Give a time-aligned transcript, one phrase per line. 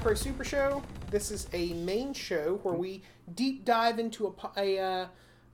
[0.00, 0.82] Back Row Super Show.
[1.10, 3.02] This is a main show where we
[3.34, 5.06] deep dive into a, a uh,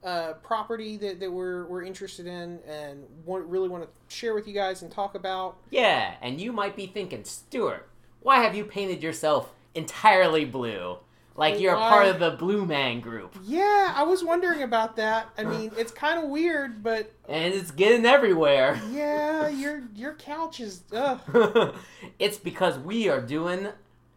[0.07, 4.47] uh, property that, that we're, we're interested in and want, really want to share with
[4.47, 5.57] you guys and talk about.
[5.69, 7.89] Yeah, and you might be thinking, Stuart,
[8.21, 10.95] why have you painted yourself entirely blue?
[11.35, 13.35] Like you're a Why- part of the Blue Man group.
[13.43, 15.27] Yeah, I was wondering about that.
[15.37, 18.79] I mean, it's kind of weird, but And it's getting everywhere.
[18.91, 21.75] yeah, your your couch is ugh.
[22.17, 23.67] it's because we are doing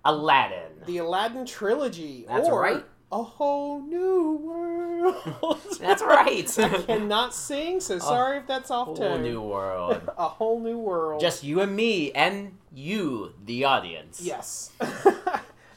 [0.05, 0.73] Aladdin.
[0.87, 2.25] the Aladdin trilogy.
[2.29, 2.85] That's or right.
[3.13, 5.59] A whole new world.
[5.81, 6.59] That's right.
[6.59, 9.23] I cannot sing, so sorry if that's off Whole tone.
[9.23, 10.01] new world.
[10.19, 11.21] a whole new world.
[11.21, 14.21] Just you and me, and you, the audience.
[14.23, 14.71] yes.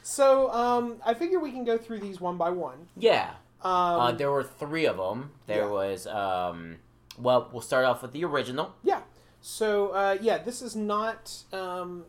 [0.02, 2.86] so um, I figure we can go through these one by one.
[2.96, 3.30] Yeah.
[3.62, 5.32] Um, Uh, there were three of them.
[5.46, 5.70] There Yeah.
[5.70, 6.76] was, um,
[7.18, 8.74] well, we'll start off with the original.
[8.82, 9.00] yeah.
[9.40, 12.04] So uh, yeah, this is not um,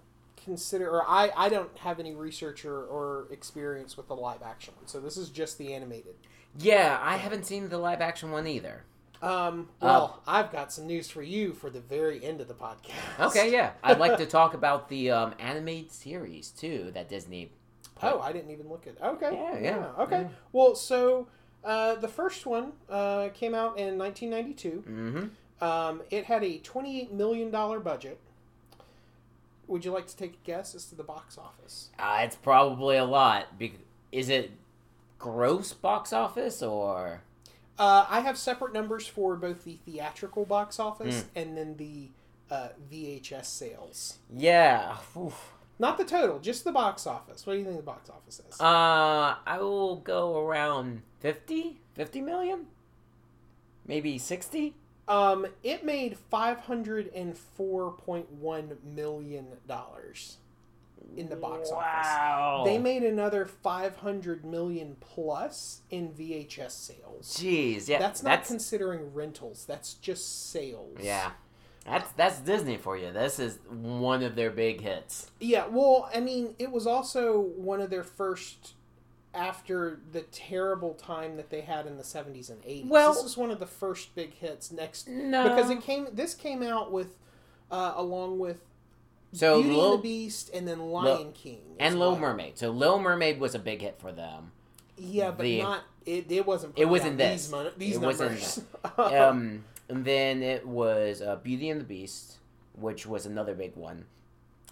[0.45, 4.73] consider or I I don't have any research or, or experience with the live action
[4.77, 4.87] one.
[4.87, 6.15] So this is just the animated.
[6.57, 8.83] Yeah, I haven't seen the live action one either.
[9.21, 12.91] Um, well, I've got some news for you for the very end of the podcast.
[13.19, 13.71] Okay, yeah.
[13.83, 17.51] I'd like to talk about the um, animated series, too, that Disney.
[17.95, 19.01] put- Oh, I didn't even look at.
[19.01, 19.31] Okay.
[19.33, 20.21] Yeah, yeah, Okay.
[20.23, 20.27] yeah.
[20.51, 21.27] Well, so
[21.63, 24.83] uh, the first one uh, came out in 1992.
[24.87, 25.63] Mm-hmm.
[25.63, 28.19] Um, it had a 28 million dollar budget.
[29.67, 31.89] Would you like to take a guess as to the box office?
[31.97, 33.57] Uh, it's probably a lot.
[33.57, 33.73] Be-
[34.11, 34.51] is it
[35.19, 37.21] gross box office or.
[37.77, 41.39] Uh, I have separate numbers for both the theatrical box office Hmm.
[41.39, 42.09] and then the
[42.49, 44.19] uh, VHS sales.
[44.33, 44.97] Yeah.
[45.17, 45.51] oof.
[45.77, 47.45] Not the total, just the box office.
[47.45, 48.61] What do you think the box office is?
[48.61, 51.81] Uh, I will go around 50?
[51.95, 52.67] 50 million?
[53.85, 54.73] Maybe 60?
[55.07, 60.37] Um, it made five hundred and four point one million dollars
[61.15, 62.07] in the box office.
[62.07, 62.63] wow.
[62.65, 67.37] They made another five hundred million plus in VHS sales.
[67.39, 67.99] Jeez, yeah.
[67.99, 69.65] that's not that's considering rentals.
[69.67, 70.97] That's just sales.
[71.01, 71.31] Yeah.
[71.85, 73.11] That's that's Disney for you.
[73.11, 75.29] This is one of their big hits.
[75.39, 75.67] Yeah.
[75.67, 78.73] Well, I mean, it was also one of their first
[79.35, 82.89] after the terrible time that they had in the seventies and eighties.
[82.89, 84.71] Well- this is one of the first big hits.
[84.71, 85.43] Next, No.
[85.49, 86.07] because it came.
[86.13, 87.17] This came out with,
[87.71, 88.61] uh, along with
[89.33, 92.17] so Beauty Lil- and the Beast and then Lion King as and Little.
[92.17, 92.57] Mermaid.
[92.57, 94.51] So Little Mermaid was a big hit for them.
[94.97, 96.31] Yeah, but the- not it.
[96.31, 96.73] It wasn't.
[96.77, 97.41] It wasn't out this.
[97.43, 98.61] These, mon- these It wasn't numbers.
[98.97, 102.37] Um, and then it was uh, Beauty and the Beast,
[102.73, 104.05] which was another big one.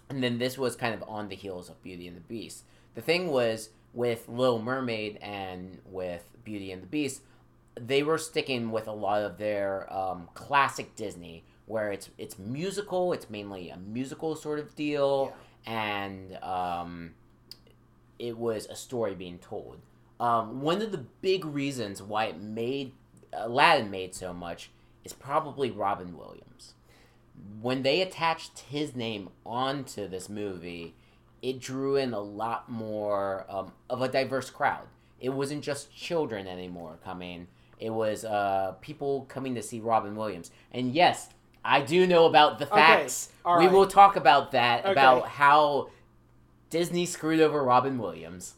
[0.08, 2.64] And then this was kind of on the heels of Beauty and the Beast.
[2.94, 7.22] The thing was with Little Mermaid and with Beauty and the Beast,
[7.80, 13.12] they were sticking with a lot of their um, classic Disney, where it's it's musical.
[13.12, 15.34] It's mainly a musical sort of deal,
[15.64, 17.14] and um,
[18.18, 19.78] it was a story being told.
[20.20, 22.92] Um, one of the big reasons why it made
[23.36, 24.70] Aladdin made so much
[25.04, 26.74] is probably Robin Williams.
[27.60, 30.94] When they attached his name onto this movie,
[31.44, 34.86] it drew in a lot more um, of a diverse crowd.
[35.20, 37.48] It wasn't just children anymore coming.
[37.78, 40.50] It was uh, people coming to see Robin Williams.
[40.72, 41.28] And yes,
[41.64, 43.28] I do know about the Okay, facts.
[43.44, 43.72] all We right.
[43.74, 44.92] will talk about that, Okay.
[44.92, 45.90] about how
[46.70, 48.54] Disney screwed over Robin Williams.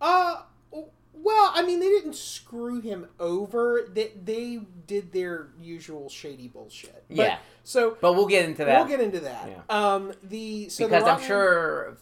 [0.00, 0.42] Uh,
[1.14, 3.88] well, I mean, they didn't screw him over.
[3.92, 7.04] They they did their usual shady bullshit.
[7.08, 7.38] But- Yeah.
[7.64, 8.78] So But we'll get into that.
[8.80, 9.48] we'll get into that.
[9.48, 9.62] Yeah.
[9.94, 11.96] Um, the so the because I'm sure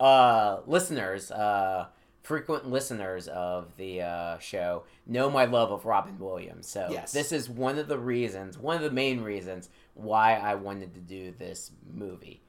[0.00, 1.86] uh, listeners, uh,
[2.22, 6.68] frequent listeners of the uh, show, know my love of Robin Williams.
[6.68, 7.12] So Yes.
[7.12, 11.00] this is one of the reasons, one of the main reasons why I wanted to
[11.00, 12.40] do this movie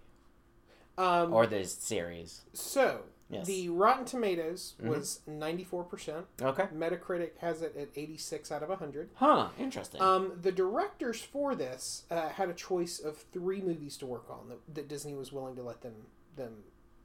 [0.97, 2.41] Um, or this series.
[2.53, 3.45] so Yes.
[3.45, 4.87] the Rotten Tomatoes Mhm.
[4.89, 6.25] was ninety four percent.
[6.41, 6.63] Okay.
[6.73, 9.11] Metacritic has it at eighty six out of hundred.
[9.15, 9.49] Huh.
[9.59, 10.01] Interesting.
[10.01, 14.49] Um, the directors for this uh, had a choice of three movies to work on
[14.49, 16.63] that, that Disney was willing to let them them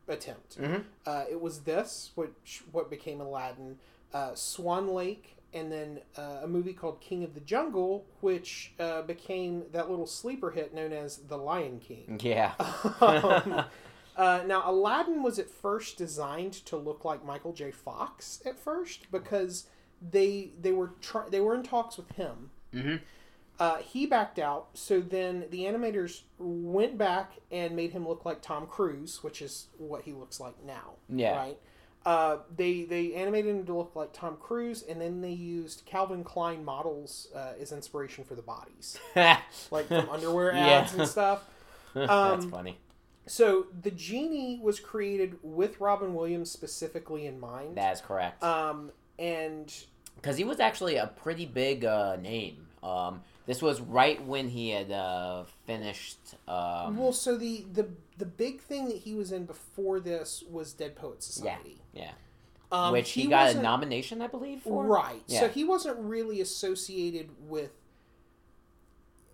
[0.08, 0.58] attempt.
[0.60, 0.84] Mhm.
[1.06, 3.78] Uh, it was this, which what became Aladdin,
[4.12, 9.02] uh, Swan Lake, and then uh, a movie called King of the Jungle, which uh,
[9.02, 12.18] became that little sleeper hit known as The Lion King.
[12.22, 12.54] yeah.
[13.00, 13.64] um,
[14.16, 17.70] uh, now, Aladdin was at first designed to look like Michael J.
[17.70, 19.66] Fox at first because
[20.10, 22.50] they they were try- they were in talks with him.
[22.72, 23.00] Mhm.
[23.60, 28.42] Uh, he backed out, so then the animators went back and made him look like
[28.42, 30.94] Tom Cruise, which is what he looks like now.
[31.08, 31.36] Yeah.
[31.36, 31.58] Right.
[32.04, 36.24] Uh, they they animated him to look like Tom Cruise, and then they used Calvin
[36.24, 38.98] Klein models uh, as inspiration for the bodies,
[39.70, 40.66] like from underwear Yeah.
[40.66, 41.44] ads and stuff.
[41.94, 42.78] That's Um, funny.
[43.26, 47.76] So the genie was created with Robin Williams specifically in mind.
[47.76, 48.42] That's correct.
[48.42, 49.72] Um, and
[50.16, 52.66] Because he was actually a pretty big uh, name.
[52.82, 56.18] Um, this was right when he had uh, finished.
[56.48, 60.72] Um, well, so the the the big thing that he was in before this was
[60.72, 61.82] Dead Poets Society.
[61.92, 62.12] yeah.
[62.72, 64.84] Um, which he, got a nomination, I believe, for.
[64.84, 65.22] Right.
[65.28, 67.70] So he wasn't really associated with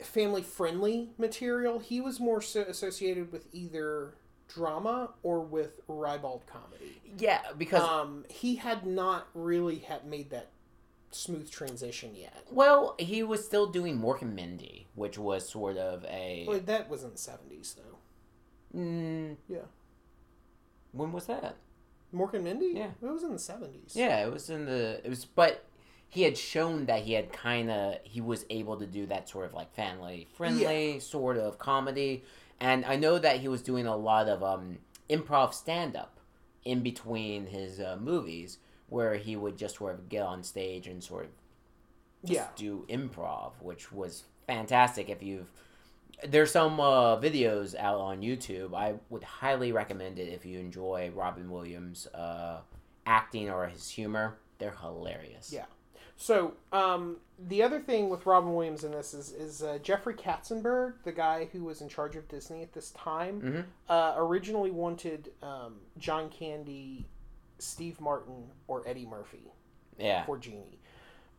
[0.02, 1.78] family friendly material.
[1.78, 4.14] He was more so associated with either
[4.48, 7.00] drama or with ribald comedy.
[7.18, 10.50] Yeah, because Um, he had not really had made that
[11.10, 12.46] smooth transition yet.
[12.50, 16.44] well, he was still doing Mork and Mindy, which was sort of a.
[16.48, 18.78] Well, that was in the seventies though.
[18.78, 19.66] Mm, Yeah.
[20.92, 21.56] when was that?
[22.14, 22.72] Mork and Mindy.
[22.74, 22.90] Yeah.
[23.02, 23.92] it was in the seventies.
[23.94, 25.00] Yeah, it was in the.
[25.04, 25.64] It was, but
[26.08, 29.46] he had shown that he had kind of he was able to do that sort
[29.46, 32.24] of like family friendly sort of comedy,
[32.58, 34.78] and I know that he was doing a lot of um
[35.08, 36.18] improv stand up
[36.64, 38.58] in between his uh, movies
[38.90, 41.30] where he would just sort of get on stage and sort of
[42.24, 42.48] just Yeah.
[42.56, 45.08] do improv, which was fantastic.
[45.08, 45.50] If you've
[46.28, 48.74] there's some uh, videos out on YouTube.
[48.74, 52.60] I would highly recommend it if you enjoy Robin Williams' uh,
[53.06, 54.36] acting or his humor.
[54.58, 55.50] They're hilarious.
[55.50, 55.64] Yeah.
[56.18, 60.94] So um, the other thing with Robin Williams in this is is uh, Jeffrey Katzenberg,
[61.04, 63.64] the guy who was in charge of Disney at this time, Mhm.
[63.88, 67.06] uh, originally wanted um, John Candy,
[67.60, 69.52] Steve Martin, or Eddie Murphy
[69.98, 70.24] Yeah.
[70.24, 70.78] for Genie.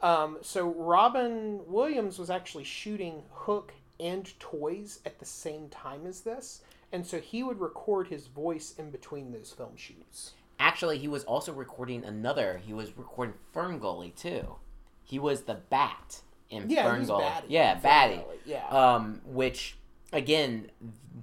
[0.01, 6.21] Um, so Robin Williams was actually shooting Hook and Toys at the same time as
[6.21, 10.33] this, and so he would record his voice in between those film shoots.
[10.59, 12.61] Actually, he was also recording another.
[12.65, 14.55] He was recording Ferngully too.
[15.03, 17.19] He was the bat in Yeah, Ferngully.
[17.19, 17.47] Batty.
[17.49, 18.21] Yeah, Batty.
[18.45, 18.67] Yeah.
[18.69, 19.77] um, which
[20.13, 20.69] again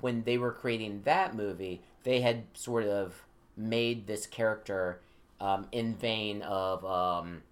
[0.00, 3.22] when they were creating that movie they had sort of
[3.58, 5.00] made this character
[5.40, 7.42] um, in vain of um,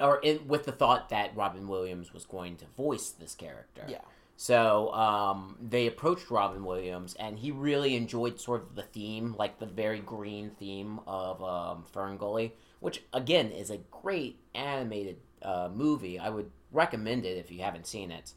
[0.00, 4.00] or in, with the thought that robin williams was going to voice this character yeah.
[4.36, 9.58] so um, they approached robin williams and he really enjoyed sort of the theme like
[9.58, 16.18] the very green theme of um, ferngully which again is a great animated uh, movie
[16.18, 18.32] i would recommend it if you haven't seen it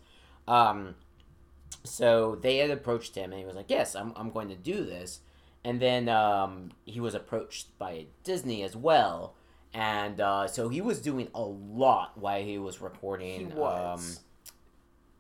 [0.48, 0.96] um,
[1.84, 4.84] so they had approached him, and he was like, "Yes, I'm, I'm going to do
[4.84, 5.22] this."
[5.64, 9.36] And then um, he was approached by Disney as well,
[9.74, 14.18] and uh, so he was doing a lot while he was recording He was.
[14.18, 14.24] Um,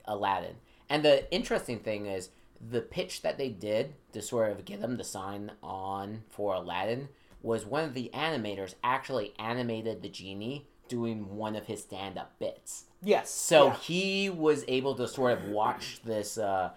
[0.09, 0.55] Aladdin.
[0.89, 4.97] And the interesting thing is the pitch that they did to sort of get him
[4.97, 7.09] to sign on for Aladdin
[7.41, 12.85] was one of the animators actually animated the genie doing one of his stand-up bits.
[13.01, 13.29] Yes.
[13.29, 13.75] So yeah.
[13.77, 16.71] he was able to sort of watch this uh,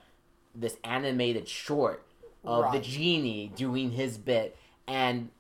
[0.55, 2.07] this animated short
[2.45, 4.57] of the genie doing his bit,
[4.87, 5.31] and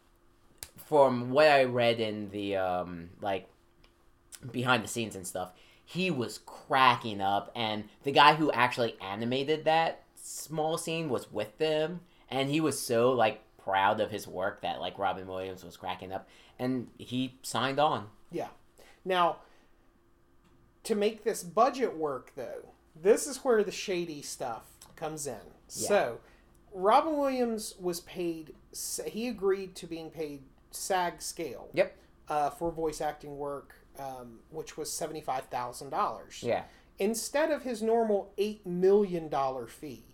[0.76, 3.48] from what I read in the um, like
[4.50, 5.52] behind the scenes and stuff,
[5.84, 11.58] he was cracking up, and the guy who actually animated that small scene was with
[11.58, 15.76] them, and he was so like proud of his work that like Robin Williams was
[15.76, 16.28] cracking up,
[16.58, 18.06] and he signed on.
[18.30, 18.48] Yeah.
[19.04, 19.38] Now,
[20.84, 22.68] to make this budget work, though,
[23.00, 24.64] this is where the shady stuff
[24.96, 25.34] comes in.
[25.68, 25.88] Yeah.
[25.88, 26.18] So,
[26.74, 28.54] Robin Williams was paid,
[29.06, 31.96] he agreed to being paid SAG scale Yep.
[32.28, 36.42] uh, for voice acting work, um, which was $75,000.
[36.42, 36.64] Yeah.
[36.98, 39.30] Instead of his normal $8 million
[39.66, 40.04] fee.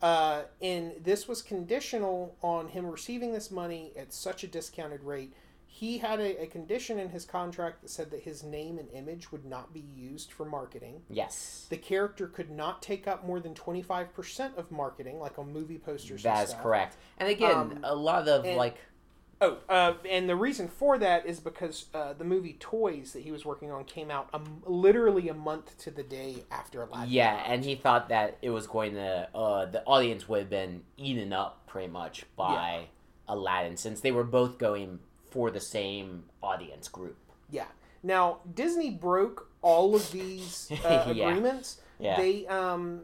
[0.00, 5.32] Uh, and this was conditional on him receiving this money at such a discounted rate.
[5.74, 9.32] He had a, a condition in his contract that said that his name and image
[9.32, 11.00] would not be used for marketing.
[11.08, 11.66] Yes.
[11.70, 16.24] The character could not take up more than 25% of marketing, like on movie posters.
[16.24, 16.98] That and is correct.
[17.16, 18.76] And again, Um, a lot of and- like
[19.40, 23.32] Oh, uh, and the reason for that is because uh, the movie Toys that he
[23.32, 27.10] was working on came out um, literally a month to the day after Aladdin.
[27.12, 30.82] yeah, and he thought that it was going to uh the audience would have been
[30.96, 32.86] eaten up pretty much by
[33.26, 35.00] Aladdin since they were both going
[35.32, 37.16] for the same audience group.
[37.50, 37.66] Yeah.
[38.02, 41.28] Now Disney broke all of these uh, Yeah.
[41.28, 41.80] agreements.
[41.98, 42.16] Yeah.
[42.16, 43.02] They um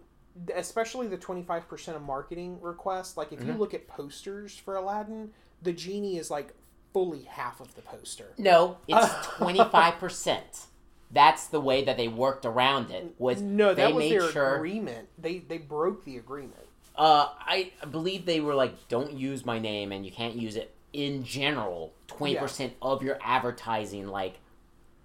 [0.55, 3.59] especially the 25% of marketing request, like if you Mhm.
[3.59, 5.33] look at posters for Aladdin,
[5.63, 6.55] the genie is like
[6.93, 8.35] fully half of the poster.
[8.39, 10.67] No, it's twenty five percent.
[11.11, 13.15] That's the way that they worked around it.
[13.19, 15.09] Was no, that they was made their sure agreement.
[15.19, 16.67] They they broke the agreement.
[16.95, 20.75] Uh, I believe they were like, don't use my name, and you can't use it
[20.93, 21.93] in general.
[22.07, 24.41] Twenty percent of your advertising like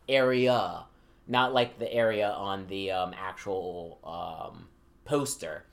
[0.07, 0.85] area,
[1.27, 4.67] not like the area on the um, actual um,
[5.05, 5.65] poster.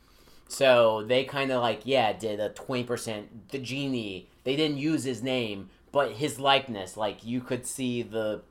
[0.49, 3.51] So they kind of like yeah did a twenty percent.
[3.51, 6.97] The genie they didn't use his name, but his likeness.
[6.97, 8.43] Like you could see the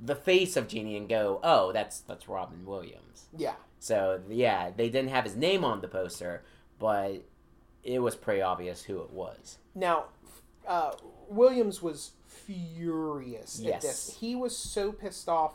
[0.00, 3.26] the face of genie and go, oh, that's that's Robin Williams.
[3.36, 3.54] Yeah.
[3.78, 6.42] So yeah, they didn't have his name on the poster,
[6.78, 7.22] but
[7.84, 9.58] it was pretty obvious who it was.
[9.74, 10.06] Now,
[10.68, 10.92] uh,
[11.28, 13.74] Williams was furious Yes.
[13.76, 14.16] at this.
[14.20, 15.54] He was so pissed off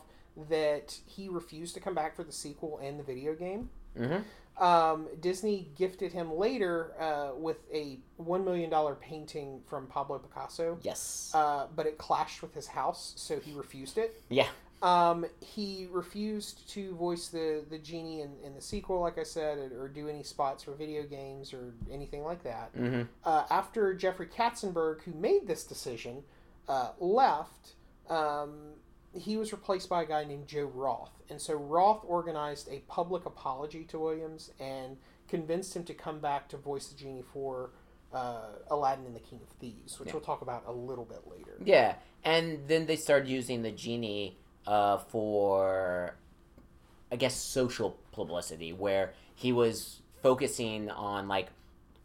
[0.49, 3.69] that he refused to come back for the sequel and the video game.
[3.97, 4.63] Mm-hmm.
[4.63, 10.77] Um, Disney gifted him later uh, with a one million dollar painting from Pablo Picasso,
[10.83, 11.31] Yes.
[11.33, 14.21] uh, but it clashed with his house, so he refused it.
[14.29, 14.47] yeah.
[14.83, 19.57] Um, he refused to voice the, the genie in, in the sequel, like I said,
[19.57, 22.75] or, or do any spots for video games or anything like that.
[22.75, 23.03] Mm-hmm.
[23.23, 26.23] Uh, after Jeffrey Katzenberg, who made this decision,
[26.67, 27.75] uh, left,
[28.09, 28.73] um,
[29.17, 31.21] he was replaced by a guy named Joe Roth.
[31.29, 34.97] And so Roth organized a public apology to Williams and
[35.29, 37.71] convinced him to come back to voice the genie for
[38.13, 40.13] uh, Aladdin and the King of Thieves, which Yeah.
[40.15, 41.57] we'll talk about a little bit later.
[41.63, 44.37] Yeah, and then they started using the genie
[44.67, 46.15] uh, for,
[47.11, 51.49] I guess, social publicity, where he was focusing on like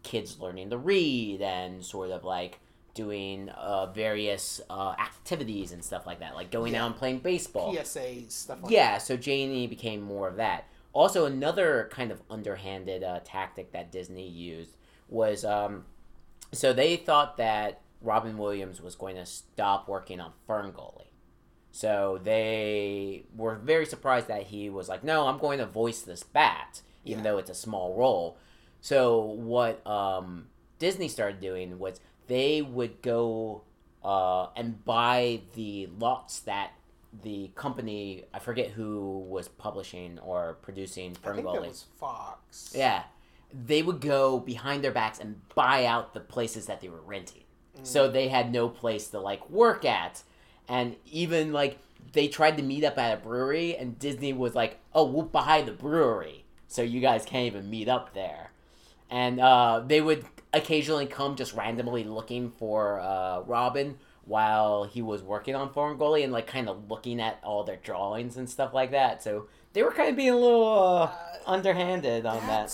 [0.03, 2.59] kids learning to read and sort of like
[2.95, 6.83] doing uh, various uh, activities and stuff like that, like going Yeah.
[6.85, 7.73] out and playing baseball.
[7.75, 10.65] PSAs, stuff like Yeah, so Genie became more of that.
[10.93, 14.77] Also, another kind of underhanded uh, tactic that Disney used
[15.09, 15.85] was um,
[16.51, 21.08] so they thought that Robin Williams was going to stop working on Ferngully.
[21.79, 26.25] So they were very surprised that he was like, no, I'm going to voice this
[26.25, 27.31] bat, even Yeah.
[27.31, 28.37] though it's a small role.
[28.81, 30.49] So what um,
[30.81, 33.63] Disney started doing was they would go
[34.05, 36.73] uh, and buy the lots that
[37.23, 41.85] the company I forget who was publishing or producing I think Ferngully.
[42.01, 42.73] Fox.
[42.77, 43.05] Yeah,
[43.53, 47.45] they would go behind their backs and buy out the places that they were renting,
[47.85, 50.23] so they had no place to like work at,
[50.69, 51.79] and even like
[52.13, 55.63] they tried to meet up at a brewery, and Disney was like, "Oh, we'll buy
[55.63, 58.51] the brewery, so you guys can't even meet up there,"
[59.11, 65.23] and uh, they would occasionally come just randomly looking for uh, Robin while he was
[65.23, 68.91] working on Ferngully and like kind of looking at all their drawings and stuff like
[68.91, 69.23] that.
[69.23, 71.11] So they were kind of being a little uh, Uh,
[71.47, 72.71] underhanded on that.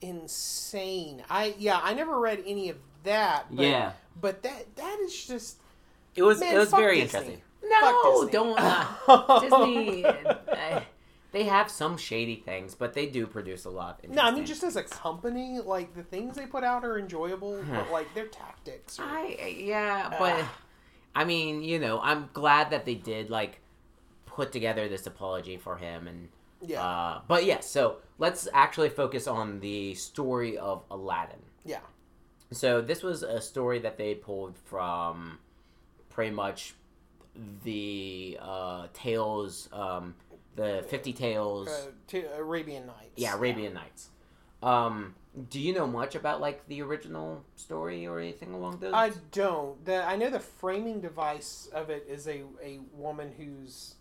[0.00, 1.22] Insane.
[1.30, 3.46] I yeah, I never read any of that.
[3.50, 3.92] But, Yeah.
[4.20, 5.58] but that that is just
[6.14, 7.18] It was Man, it was fuck very Disney.
[7.18, 7.42] interesting.
[7.80, 8.32] Fuck No, Disney.
[8.32, 10.04] don't uh, Disney.
[10.04, 10.80] uh,
[11.32, 14.00] they have some shady things, but they do produce a lot.
[14.04, 16.98] Of No, I mean just as a company, like the things they put out are
[16.98, 18.98] enjoyable, but like their tactics.
[18.98, 20.52] Are, I yeah, but Ah.
[21.14, 23.60] I mean, you know, I'm glad that they did like
[24.26, 26.28] put together this apology for him and
[26.64, 31.40] yeah, uh but yeah, so let's actually focus on the story of Aladdin.
[31.64, 31.80] yeah,
[32.50, 35.38] So this was a story that they pulled from
[36.12, 36.74] pretty much
[37.64, 40.14] the uh tales um
[40.54, 43.12] the 50 tales uh, to Arabian Nights.
[43.16, 44.10] yeah arabian nights
[44.62, 45.14] um
[45.48, 49.82] do you know much about like the original story or anything along those I don't.
[49.86, 53.94] The I know the framing device of it is a a woman who's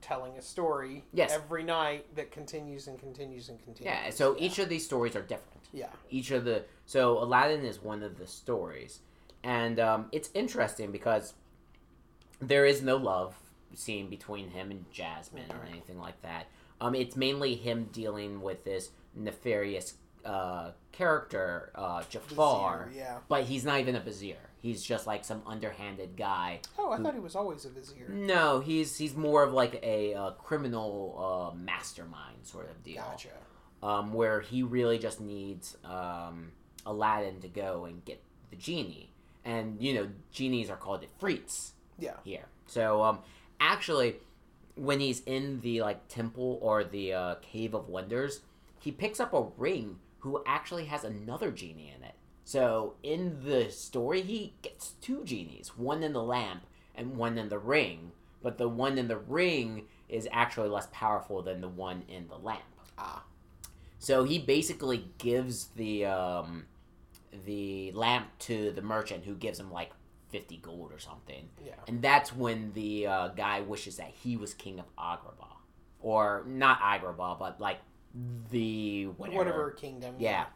[0.00, 1.30] telling a story Yes.
[1.32, 3.86] every night that continues and continues and continues.
[3.94, 7.80] yeah so each of these stories are different yeah each of the so aladdin is
[7.80, 8.98] one of the stories
[9.44, 11.34] and um, it's interesting because
[12.48, 13.34] there is no love
[13.74, 16.46] scene between him and jasmine or anything like that
[16.80, 23.18] um, it's mainly him dealing with this nefarious uh, character uh, jafar Vizier, yeah.
[23.28, 27.02] but he's not even a vizier he's just like some underhanded guy Oh, I who-
[27.04, 28.08] thought he was always a vizier.
[28.08, 33.28] no he's he's more of like a, uh criminal uh, mastermind sort of deal Gotcha.
[33.82, 36.52] um, where he really just needs um,
[36.86, 39.10] Aladdin to go and get the genie.
[39.44, 42.16] And, you know, genies are called ifrits Yeah.
[42.24, 42.46] here.
[42.66, 43.18] So, um,
[43.60, 44.16] actually,
[44.74, 48.40] when he's in the, like, temple or the uh, Cave of Wonders,
[48.80, 52.14] he picks up a ring who actually has another genie in it.
[52.44, 57.48] So, in the story, he gets two genies, one in the lamp and one in
[57.48, 58.12] the ring.
[58.42, 62.36] But the one in the ring is actually less powerful than the one in the
[62.36, 62.62] lamp.
[62.98, 63.24] Ah.
[63.98, 66.66] So he basically gives the um,
[67.46, 69.92] the lamp to the merchant, who gives him like
[70.34, 71.74] fifty gold or something, Yeah.
[71.86, 75.54] and that's when the uh, guy wishes that he was king of Agrabah,
[76.00, 77.78] or not Agrabah, but like
[78.50, 79.38] the whatever.
[79.38, 80.16] Whatever kingdom.
[80.18, 80.46] Yeah.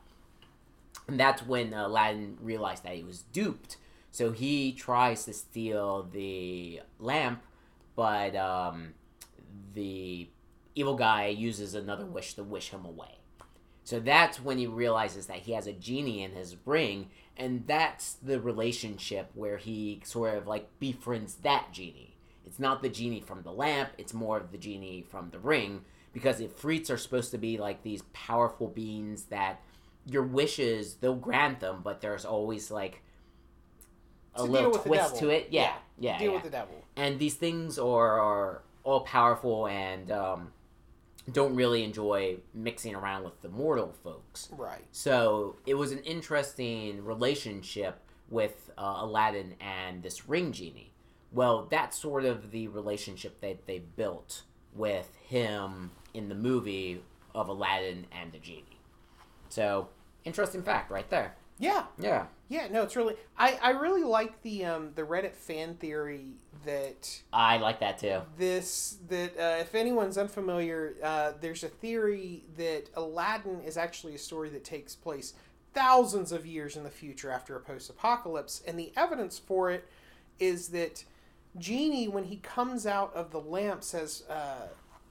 [1.07, 3.77] And that's when Aladdin realized that he was duped.
[4.11, 7.41] So he tries to steal the lamp,
[7.95, 8.95] but um,
[9.75, 10.29] the
[10.75, 13.15] evil guy uses another wish to wish him away.
[13.85, 17.09] So that's when he realizes that he has a genie in his ring,
[17.39, 22.17] and that's the relationship where he sort of like befriends that genie.
[22.47, 25.85] It's not the genie from the lamp, it's more of the genie from the ring,
[26.13, 29.61] because Ifrits are supposed to be like these powerful beings that
[30.07, 33.03] your wishes, they'll grant them, but there's always like
[34.35, 35.49] a To little twist to it.
[35.51, 36.19] Yeah, yeah.
[36.19, 36.75] Deal yeah with the devil.
[36.97, 40.53] and these things are, are all powerful and um,
[41.33, 44.49] don't really enjoy mixing around with the mortal folks.
[44.57, 44.85] Right.
[44.93, 50.93] So it was an interesting relationship with uh, Aladdin and this ring genie.
[51.33, 54.43] Well, that's sort of the relationship that they built
[54.75, 57.03] with him in the movie
[57.35, 58.81] of Aladdin and the genie.
[59.49, 59.89] So
[60.25, 61.37] interesting fact right there.
[61.59, 61.85] Yeah.
[61.99, 62.27] Yeah.
[62.49, 62.69] Yeah.
[62.71, 63.15] No, it's really.
[63.37, 68.21] I I really like the um the Reddit fan theory that I like that too.
[68.37, 74.19] this that uh, if anyone's unfamiliar, uh, there's a theory that Aladdin is actually a
[74.19, 75.35] story that takes place
[75.75, 79.87] thousands of years in the future after a post-apocalypse, and the evidence for it
[80.41, 81.05] is that
[81.57, 84.25] Genie, when he comes out of the lamp, says.
[84.29, 84.69] Uh,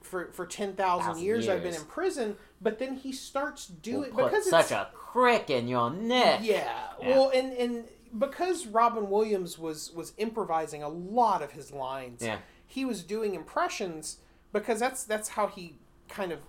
[0.08, 4.24] for, for 10,000 Thousand years, I've been in prison, but then he starts doing put
[4.32, 6.40] because such a crick in your neck.
[6.42, 6.88] yeah.
[7.00, 7.08] Yeah.
[7.16, 7.84] Well, and and
[8.18, 12.38] because Robin Williams was was improvising a lot of his lines, Yeah.
[12.66, 14.18] he was doing impressions
[14.52, 15.76] because that's that's how he
[16.08, 16.40] kind of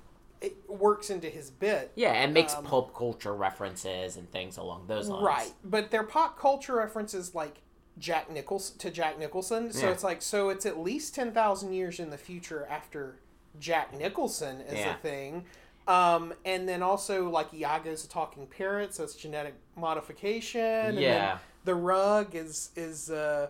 [0.42, 1.92] it works into his bit.
[1.96, 5.24] Yeah, and makes Um, pulp culture references and things along those lines.
[5.24, 5.54] Right.
[5.66, 7.62] But they're pop culture references like
[7.98, 9.74] Jack Nichols to Jack Nicholson.
[9.74, 9.92] So Yeah.
[9.92, 13.20] it's like so it's at least 10,000 years in the future after
[13.60, 14.94] Jack Nicholson is Yeah.
[14.96, 15.46] a thing.
[15.88, 20.98] Um, and then also like Iago's a talking parrot, so it's genetic modification.
[20.98, 21.40] Yeah.
[21.66, 23.48] the rug is is uh,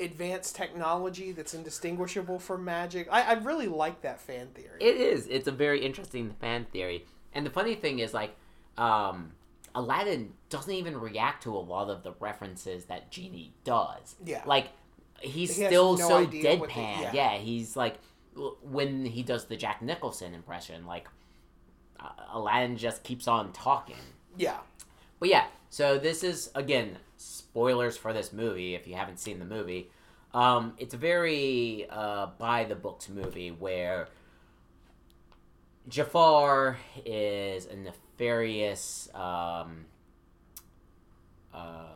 [0.00, 3.08] advanced technology that's indistinguishable from magic.
[3.10, 4.78] I, I really like that fan theory.
[4.80, 5.26] It is.
[5.28, 7.06] It's a very interesting fan theory.
[7.32, 8.34] And the funny thing is, like,
[8.76, 9.32] um,
[9.74, 14.16] Aladdin doesn't even react to a lot of the references that Genie does.
[14.24, 14.42] Yeah.
[14.46, 14.68] Like,
[15.20, 16.30] he's He still no so deadpan.
[16.74, 17.10] the- yeah.
[17.12, 17.38] yeah.
[17.38, 17.96] he's like,
[18.62, 21.08] when he does the Jack Nicholson impression, like,
[22.00, 23.96] uh, Aladdin just keeps on talking.
[24.36, 24.58] yeah.
[25.20, 29.44] But yeah, so this is again spoilers for this movie if you haven't seen the
[29.44, 29.90] movie.
[30.34, 34.08] Um, it's a very uh, by the books movie where
[35.88, 39.86] Jafar is a nefarious um,
[41.54, 41.86] uh,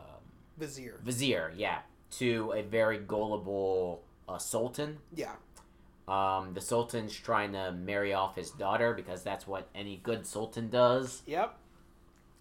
[0.56, 1.00] Vizier.
[1.02, 1.80] vizier, yeah,
[2.12, 4.98] to a very gullible uh, sultan.
[5.14, 5.32] Yeah.
[6.08, 10.70] Um, the sultan's trying to marry off his daughter because that's what any good sultan
[10.70, 11.22] does.
[11.26, 11.54] Yep.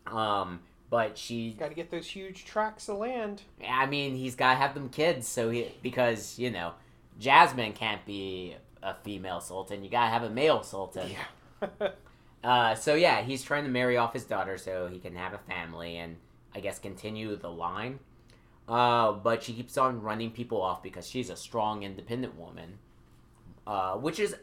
[0.08, 3.42] Um, but she Got to get those huge tracts of land.
[3.68, 6.74] I mean, he's got to have them kids, so he because you know,
[7.20, 9.84] Jasmine can't be a female sultan.
[9.84, 11.10] You gotta have a male sultan.
[11.62, 11.90] Yeah.
[12.44, 15.38] Uh, so yeah, he's trying to marry off his daughter so he can have a
[15.40, 16.16] family and
[16.56, 18.00] I guess continue the line.
[18.70, 22.78] Uh, but she keeps on running people off because she's a strong, independent woman.
[23.68, 24.34] Uh, which is,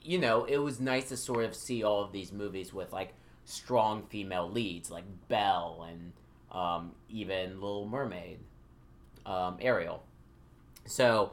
[0.00, 3.14] you know, it was nice to sort of see all of these movies with like
[3.44, 6.12] strong female leads, like Belle and
[6.52, 8.38] um, even Little Mermaid,
[9.26, 10.04] um, Ariel.
[10.86, 11.32] So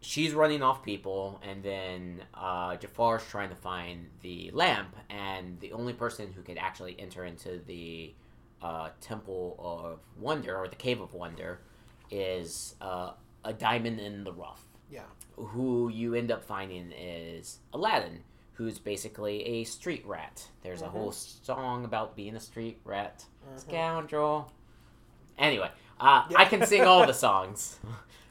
[0.00, 5.74] she's running off people, and then uh, Jafar's trying to find the lamp, and the
[5.74, 8.14] only person who could actually enter into the
[8.62, 11.60] uh, Temple of Wonder or the Cave of Wonder
[12.10, 13.10] is uh,
[13.44, 14.64] a diamond in the rough.
[14.92, 15.02] Yeah.
[15.36, 18.22] Who you end up finding is Aladdin,
[18.54, 20.48] who's basically a street rat.
[20.62, 20.90] There's a Mhm.
[20.90, 23.58] whole song about being a street rat, Mhm.
[23.60, 24.52] scoundrel.
[25.38, 26.38] Anyway, uh, Yeah.
[26.38, 27.80] I can sing all the songs.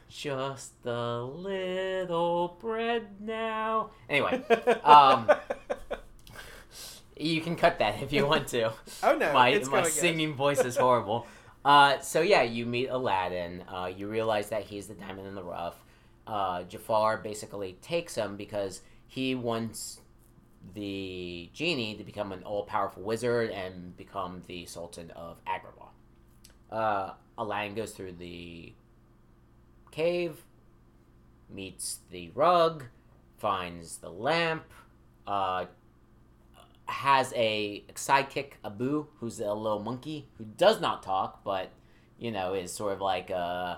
[0.08, 3.89] Just a little bread now.
[4.10, 4.43] Anyway,
[4.84, 5.30] um,
[7.17, 8.71] you can cut that if you want to.
[9.04, 11.26] oh no, my it's my singing voice is horrible.
[11.63, 13.63] Uh, so yeah, you meet Aladdin.
[13.67, 15.84] Uh, you realize that he's the diamond in the rough.
[16.27, 20.01] Uh, Jafar basically takes him because he wants
[20.73, 25.89] the genie to become an all-powerful wizard and become the Sultan of Agrabah.
[26.71, 28.73] Uh, Aladdin goes through the
[29.91, 30.43] cave,
[31.49, 32.86] meets the rug,
[33.38, 34.63] finds the lamp,
[35.27, 35.65] uh,
[36.86, 41.71] has a sidekick, Abu, who's a little monkey who does not talk, but
[42.19, 43.77] you know is sort of like uh,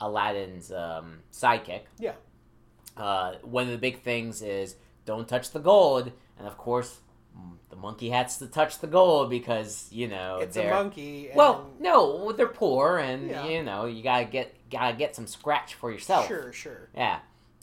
[0.00, 1.82] Aladdin's um, sidekick.
[1.98, 2.12] Yeah.
[2.96, 7.00] Uh, one of the big things is don't touch the gold, and of course,
[7.70, 11.28] the monkey has to touch the gold because you know It's a monkey.
[11.28, 13.46] And well, no, they're poor, and Yeah.
[13.46, 16.28] you know you gotta get gotta get some scratch for yourself.
[16.28, 16.88] Sure, sure.
[16.94, 17.18] Yeah.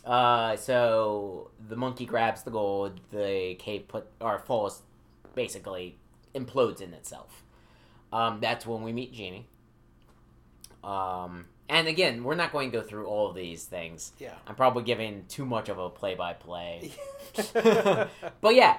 [0.05, 2.99] Uh, so the monkey grabs the gold.
[3.11, 4.81] The cave put or falls,
[5.35, 5.97] basically
[6.35, 7.43] implodes in itself.
[8.11, 9.47] Um, that's when we meet Genie.
[10.83, 14.12] Um, and again, we're not going to go through all of these things.
[14.19, 14.34] Yeah.
[14.45, 16.91] I'm probably giving too much of a play-by-play.
[17.53, 18.77] but yeah,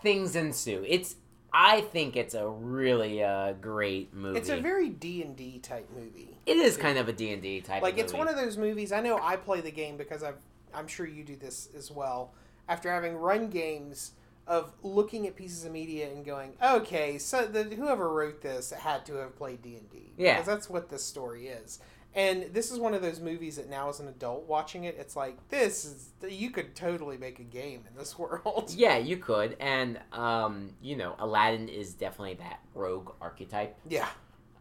[0.00, 0.84] things ensue.
[0.88, 1.16] It's
[1.52, 4.38] I think it's a really uh, great movie.
[4.38, 6.36] it's a very D and D type movie.
[6.46, 8.24] it is kind of a D&D type Like of it's movie.
[8.24, 8.92] one of those movies.
[8.92, 10.38] I know I play the game because I've.
[10.72, 12.32] I'm sure you do this as well.
[12.68, 14.12] After having run games
[14.46, 19.06] of looking at pieces of media and going, okay, so the whoever wrote this had
[19.06, 20.12] to have played D and D.
[20.16, 20.34] Yeah.
[20.34, 21.78] because that's what this story is.
[22.14, 25.16] And this is one of those movies that now, as an adult watching it, it's
[25.16, 28.72] like this is you could totally make a game in this world.
[28.76, 33.76] Yeah, you could, and um, you know, Aladdin is definitely that rogue archetype.
[33.88, 34.08] Yeah,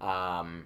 [0.02, 0.66] Um,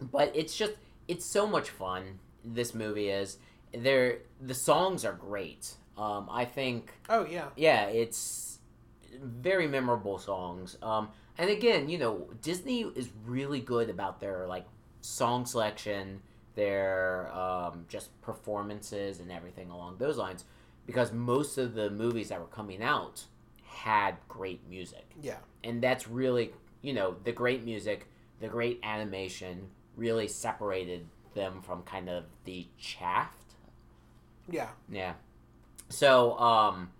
[0.00, 0.72] but it's just
[1.08, 2.18] it's so much fun.
[2.44, 3.38] This movie is.
[3.74, 5.72] There, the songs are great.
[5.96, 7.46] Um, I think Oh yeah.
[7.56, 8.58] yeah, it's
[9.22, 10.76] very memorable songs.
[10.82, 14.66] Um, and again, you know, Disney is really good about their like
[15.02, 16.22] song selection,
[16.54, 20.44] their um, just performances and everything along those lines,
[20.86, 23.24] because most of the movies that were coming out
[23.64, 25.36] had great music, Yeah.
[25.62, 28.06] and that's really you know the great music,
[28.40, 33.32] the great animation really separated them from kind of the chaff
[34.48, 34.68] Yeah.
[34.90, 35.14] yeah.
[35.88, 36.90] So, um,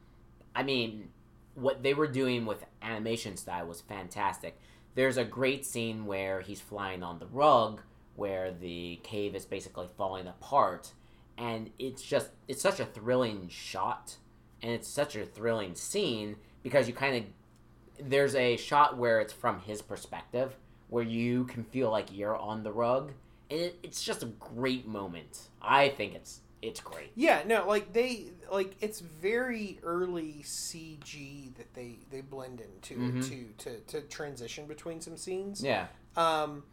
[0.55, 1.09] I mean,
[1.55, 4.59] what they were doing with animation style was fantastic.
[4.95, 7.81] There's a great scene where he's flying on the rug,
[8.17, 10.93] where the cave is basically falling apart,
[11.39, 14.17] and it's just it's such a thrilling shot,
[14.63, 19.33] and it's such a thrilling scene because you kind of there's a shot where it's
[19.33, 20.57] from his perspective,
[20.89, 23.13] where you can feel like you're on the rug,
[23.51, 25.49] and it, it's just a great moment.
[25.61, 27.11] I think it's it's great.
[27.17, 33.19] Yeah, no, like they like it's very early CG that they they blend into Mhm.
[33.19, 35.63] it too to to transition between some scenes.
[35.63, 35.87] Yeah.
[36.17, 36.65] Um,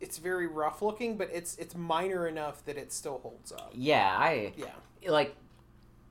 [0.00, 3.72] it's very rough looking, but it's it's minor enough that it still holds up.
[3.74, 5.34] Yeah, I Yeah, like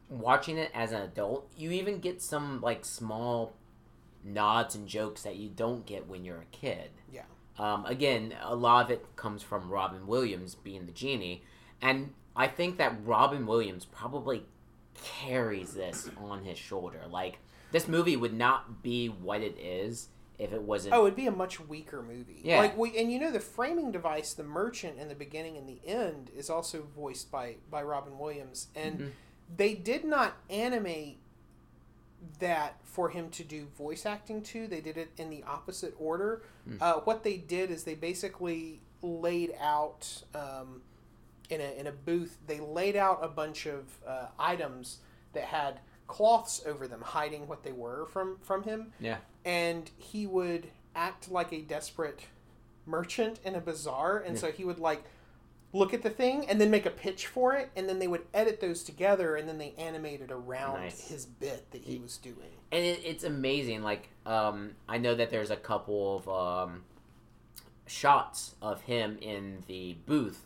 [0.09, 1.51] watching it as an adult.
[1.57, 3.53] You even get some like small
[4.23, 6.89] nods and jokes that you don't get when you're a kid.
[7.11, 7.23] Yeah.
[7.57, 11.43] Um, again, a lot of it comes from Robin Williams being the genie,
[11.81, 14.45] and I think that Robin Williams probably
[14.95, 17.01] carries this on his shoulder.
[17.09, 17.39] Like
[17.71, 20.93] this movie would not be what it is if it wasn't.
[20.95, 22.41] Oh, it'd be a much weaker movie.
[22.43, 22.59] Yeah.
[22.59, 25.79] Like we and you know the framing device, the merchant in the beginning and the
[25.87, 29.11] end is also voiced by by Robin Williams, and Mhm.
[29.57, 31.19] they did not animate
[32.39, 34.67] that for him to do voice acting to.
[34.67, 36.41] They did it in the opposite order.
[36.67, 36.81] Mm.
[36.81, 40.81] Uh, what they did is they basically laid out um,
[41.49, 42.37] in a in a booth.
[42.47, 44.99] They laid out a bunch of uh, items
[45.33, 49.17] that had cloths over them, hiding what they were from from him Yeah.
[49.43, 52.21] and he would act like a desperate
[52.85, 54.41] merchant in a bazaar and Yeah.
[54.41, 55.03] so he would like
[55.73, 58.25] look at the thing and then make a pitch for it and then they would
[58.33, 61.07] edit those together and then they animated around Nice.
[61.09, 63.81] his bit that he was doing and it, it's amazing.
[63.83, 66.83] Like, um, I know that there's a couple of um,
[67.87, 70.45] shots of him in the booth,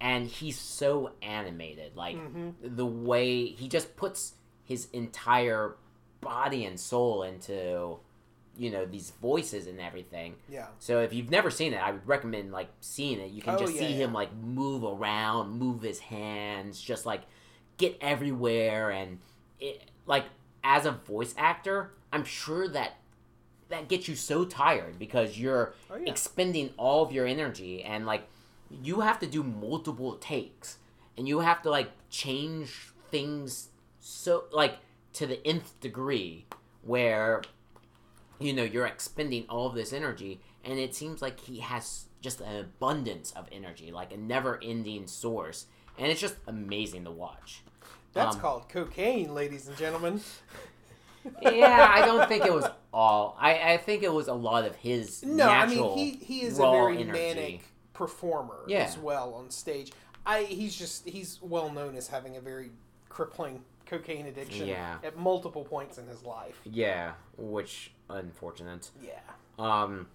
[0.00, 1.96] and he's so animated.
[1.96, 2.54] Like Mhm.
[2.62, 4.34] the way he just puts
[4.70, 5.74] his entire
[6.20, 7.96] body and soul into,
[8.56, 10.36] you know, these voices and everything.
[10.48, 10.66] yeah.
[10.78, 13.30] So if you've never seen it, I would recommend like seeing it.
[13.32, 17.22] You can Oh, just yeah, see him like move around, move his hands, just like
[17.78, 19.18] get everywhere, and
[19.58, 20.26] it like
[20.62, 22.92] as a voice actor, I'm sure that
[23.70, 26.10] that gets you so tired because you're oh yeah.
[26.10, 27.82] expending all of your energy.
[27.82, 28.22] And like
[28.70, 30.76] you have to do multiple takes.
[31.18, 32.70] And you have to like change
[33.10, 33.68] things
[34.00, 34.78] so like
[35.12, 36.46] to the nth degree
[36.82, 37.42] where
[38.38, 42.40] you know you're expending all of this energy and it seems like he has just
[42.40, 45.66] an abundance of energy like a never-ending source
[45.98, 47.62] and it's just amazing to watch
[48.12, 50.20] that's um, called cocaine ladies and gentlemen
[51.42, 54.74] yeah i don't think it was all i i think it was a lot of
[54.76, 57.12] his no i mean he he is a very energy.
[57.12, 57.60] manic
[57.92, 58.78] performer Yeah.
[58.84, 59.92] as well on stage
[60.24, 62.70] i he's just he's well known as having a very
[63.10, 64.98] crippling cocaine addiction Yeah.
[65.04, 69.18] at multiple points in his life yeah which unfortunate yeah
[69.58, 70.06] Um,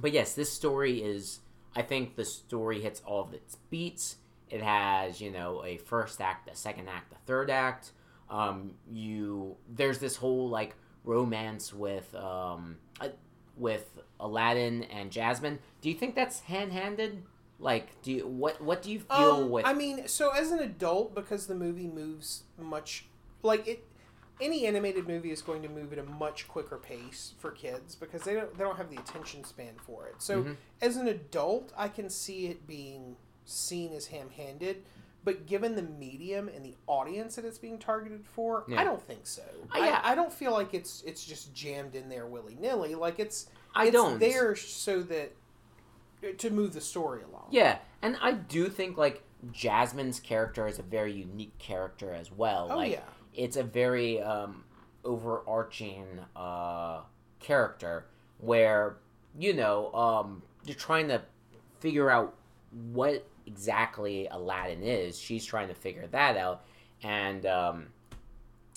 [0.00, 1.40] but yes, this story is.
[1.74, 4.16] I think the story hits all of its beats.
[4.50, 7.92] It has, you know, a first act, a second act, a third act.
[8.28, 13.08] Um, you there's this whole like romance with um uh,
[13.56, 15.58] with Aladdin and Jasmine.
[15.80, 17.22] Do you think that's hand handed?
[17.58, 19.64] Like, do you what what do you feel Um, with?
[19.66, 23.06] I mean, so as an adult, because the movie moves much
[23.42, 23.84] like it,
[24.40, 28.22] any animated movie is going to move at a much quicker pace for kids because
[28.22, 30.16] they don't they don't have the attention span for it.
[30.18, 30.56] So Mhm.
[30.82, 33.16] as an adult, I can see it being
[33.46, 34.82] seen as ham-handed.
[35.24, 38.80] But given the medium and the audience that it's being targeted for, Yeah.
[38.80, 39.42] I don't think so.
[39.74, 40.00] Uh, yeah.
[40.04, 42.94] I, I don't feel like it's it's just jammed in there willy nilly.
[42.94, 44.20] Like it's I it's don't.
[44.20, 45.32] there so that
[46.38, 47.48] to move the story along.
[47.50, 52.68] Yeah, and I do think like Jasmine's character is a very unique character as well.
[52.70, 53.00] Oh like, yeah.
[53.34, 54.64] it's a very um,
[55.04, 57.02] overarching uh,
[57.40, 58.06] character
[58.38, 58.98] where
[59.38, 61.22] you know um, you're trying to
[61.80, 62.34] figure out
[62.92, 65.18] what exactly Aladdin is.
[65.18, 66.64] She's trying to figure that out,
[67.02, 67.86] and um,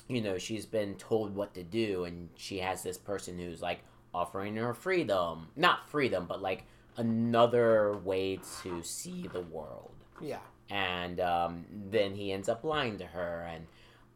[0.07, 3.79] you know she's been told what to do, and she has this person who's like
[4.13, 6.65] offering her freedom, not freedom, but like
[6.99, 10.39] another way to see the world Yeah.
[10.69, 13.65] and um, then he ends up lying to her and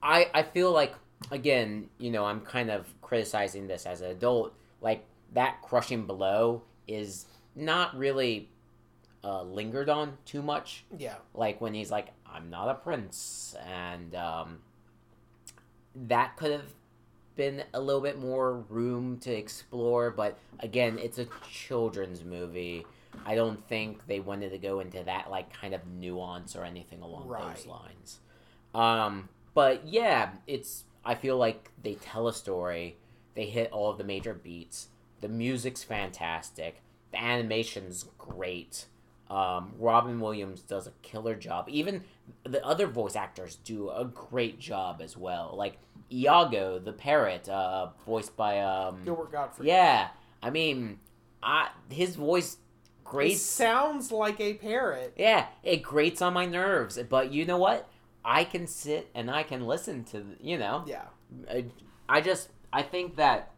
[0.01, 0.93] I, I feel like
[1.31, 6.63] again you know i'm kind of criticizing this as an adult like that crushing blow
[6.87, 8.49] is not really
[9.23, 11.15] uh, lingered on too much Yeah.
[11.33, 14.59] like when he's like i'm not a prince and um,
[15.95, 16.73] that could have
[17.35, 22.85] been a little bit more room to explore but again it's a children's movie.
[23.25, 27.01] I don't think they wanted to go into that like kind of nuance or anything
[27.01, 28.19] along those lines.
[28.73, 32.97] Um, but yeah it's i feel like they tell a story.
[33.35, 34.89] They hit all of the major beats.
[35.21, 36.81] The music's fantastic.
[37.11, 38.85] The animation's great.
[39.29, 41.65] Um, Robin Williams does a killer job.
[41.69, 42.03] Even
[42.43, 45.53] the other voice actors do a great job as well.
[45.57, 45.77] Like
[46.11, 49.67] Iago, the parrot, uh, voiced by um, Gilbert Gottfried.
[49.67, 50.09] yeah.
[50.41, 50.99] I mean,
[51.41, 53.41] I his voice It grates.
[53.41, 55.13] sounds like a parrot.
[55.17, 56.99] Yeah, it grates on my nerves.
[57.09, 57.87] But you know what?
[58.25, 60.25] I can sit and I can listen to.
[60.41, 61.03] You know, Yeah.
[61.49, 61.65] I,
[62.09, 63.51] I just I think that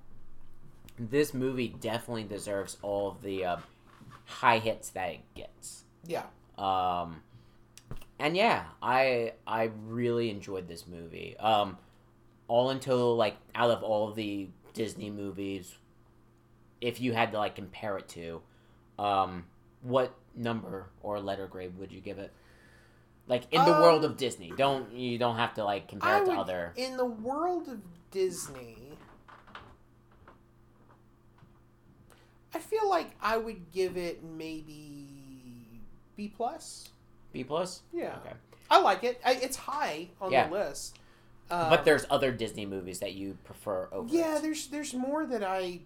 [1.00, 3.58] this movie definitely deserves all of the uh,
[4.26, 5.84] high hits that it gets.
[6.06, 6.24] Yeah.
[6.58, 7.22] Um,
[8.20, 11.36] and yeah, I I really enjoyed this movie.
[11.38, 11.78] Um,
[12.48, 15.76] all until like out of all the Disney movies,
[16.82, 18.42] if you had to like compare it to,
[19.00, 19.46] um,
[19.82, 22.32] what number or letter grade would you give it?
[23.28, 26.22] Like in the world Um, of Disney, don't you don't have to like compare I
[26.22, 26.74] it to would- other.
[26.76, 27.80] In the world of
[28.12, 28.78] Disney,
[32.54, 35.08] I feel like I would give it maybe
[36.16, 36.90] B plus.
[37.36, 37.82] B plus.
[37.94, 38.16] Yeah.
[38.26, 38.34] Okay.
[38.72, 39.22] I like it.
[39.26, 40.48] I, it's high on Yeah.
[40.48, 40.98] the list.
[41.52, 44.08] Um, but there's other Disney movies that you prefer over.
[44.10, 44.42] yeah, it.
[44.42, 45.82] there's there's more that I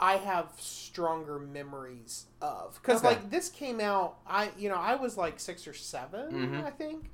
[0.00, 3.08] I have stronger memories of because Okay.
[3.16, 6.64] like this came out I you know I was like six or 7 Mhm.
[6.64, 7.10] I think,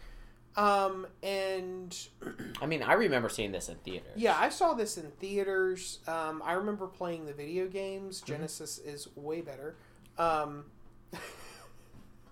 [0.56, 1.96] um and
[2.62, 4.12] I mean, I remember seeing this in theaters.
[4.16, 5.98] yeah I saw this in theaters.
[6.06, 8.18] Um, I remember playing the video games.
[8.20, 8.26] Mm-hmm.
[8.32, 9.74] Genesis is way better.
[10.18, 10.66] Um,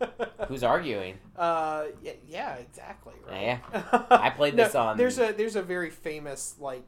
[0.49, 1.19] Who's arguing?
[1.37, 3.15] Uh, yeah, yeah, exactly.
[3.29, 3.43] Right.
[3.73, 4.03] Yeah.
[4.11, 6.85] I played this on- There's a there's a very famous like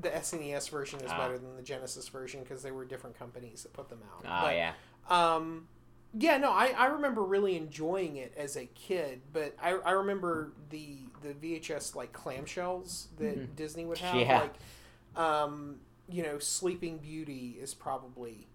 [0.00, 1.18] the SNES version is Ah.
[1.18, 4.24] better than the Genesis version because they were different companies that put them out.
[4.24, 4.72] Oh But, yeah.
[5.10, 5.66] Um,
[6.14, 10.52] yeah, no, I, I remember really enjoying it as a kid, but I, I remember
[10.70, 13.56] the the VHS like clamshells that Mhm.
[13.56, 14.14] Disney would have.
[14.16, 14.40] Yeah.
[14.42, 15.76] Like, um,
[16.08, 18.46] you know, Sleeping Beauty is probably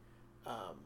[0.45, 0.77] um,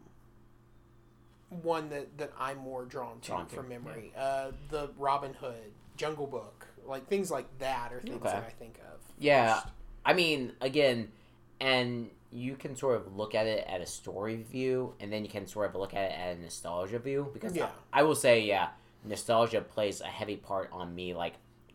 [1.62, 4.12] one that, that I'm more drawn to Drawn from memory.
[4.18, 8.30] Uh, the Robin Hood, Jungle Book, like things like that are things Okay.
[8.32, 9.00] that I think of.
[9.20, 9.56] Yeah.
[9.56, 9.68] first.
[10.06, 11.12] I mean, again,
[11.60, 15.30] and you can sort of look at it at a story view, and then you
[15.30, 17.30] can sort of look at it at a nostalgia view.
[17.34, 17.70] Because Yeah.
[17.94, 18.70] I, I will say, yeah,
[19.04, 21.34] nostalgia plays a heavy part on me, like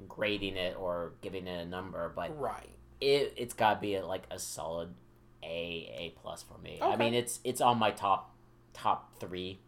[0.08, 2.10] grading it or giving it a number.
[2.16, 2.70] But Right.
[3.00, 4.94] it it's got to be like a solid
[5.42, 6.78] A A plus for me.
[6.82, 8.34] I mean, it's it's on my top
[8.72, 9.60] top three,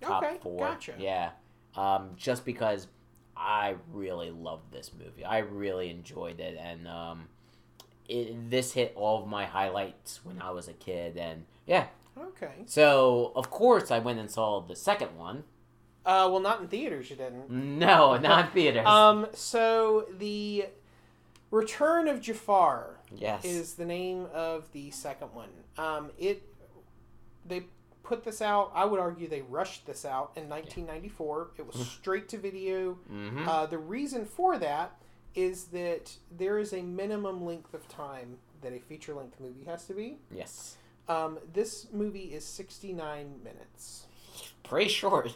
[0.00, 0.58] top Okay, four.
[0.66, 0.94] gotcha.
[0.98, 1.30] Yeah,
[1.76, 2.86] um, just because
[3.36, 5.24] I really loved this movie.
[5.24, 7.28] I really enjoyed it, and um,
[8.08, 11.16] it, this hit all of my highlights when I was a kid.
[11.16, 11.86] And yeah,
[12.18, 12.52] Okay.
[12.66, 15.44] so of course I went and saw the second one.
[16.04, 17.50] Uh, well, not in theaters, you didn't.
[17.50, 18.86] No, not in theaters.
[18.86, 20.66] Um, so the
[21.50, 23.44] Return of Jafar yes.
[23.44, 25.50] is the name of the second one.
[25.78, 26.42] Um, it
[27.46, 27.64] they
[28.10, 28.72] put this out.
[28.74, 31.50] I would argue they rushed this out in 1994.
[31.58, 32.94] It was straight to video.
[33.08, 35.00] hmm Uh, the reason for that
[35.34, 39.86] is that there is a minimum length of time that a feature length movie has
[39.86, 40.18] to be.
[40.30, 40.76] yes.
[41.08, 44.06] Um, this movie is 69 minutes.
[44.62, 45.34] Pretty short.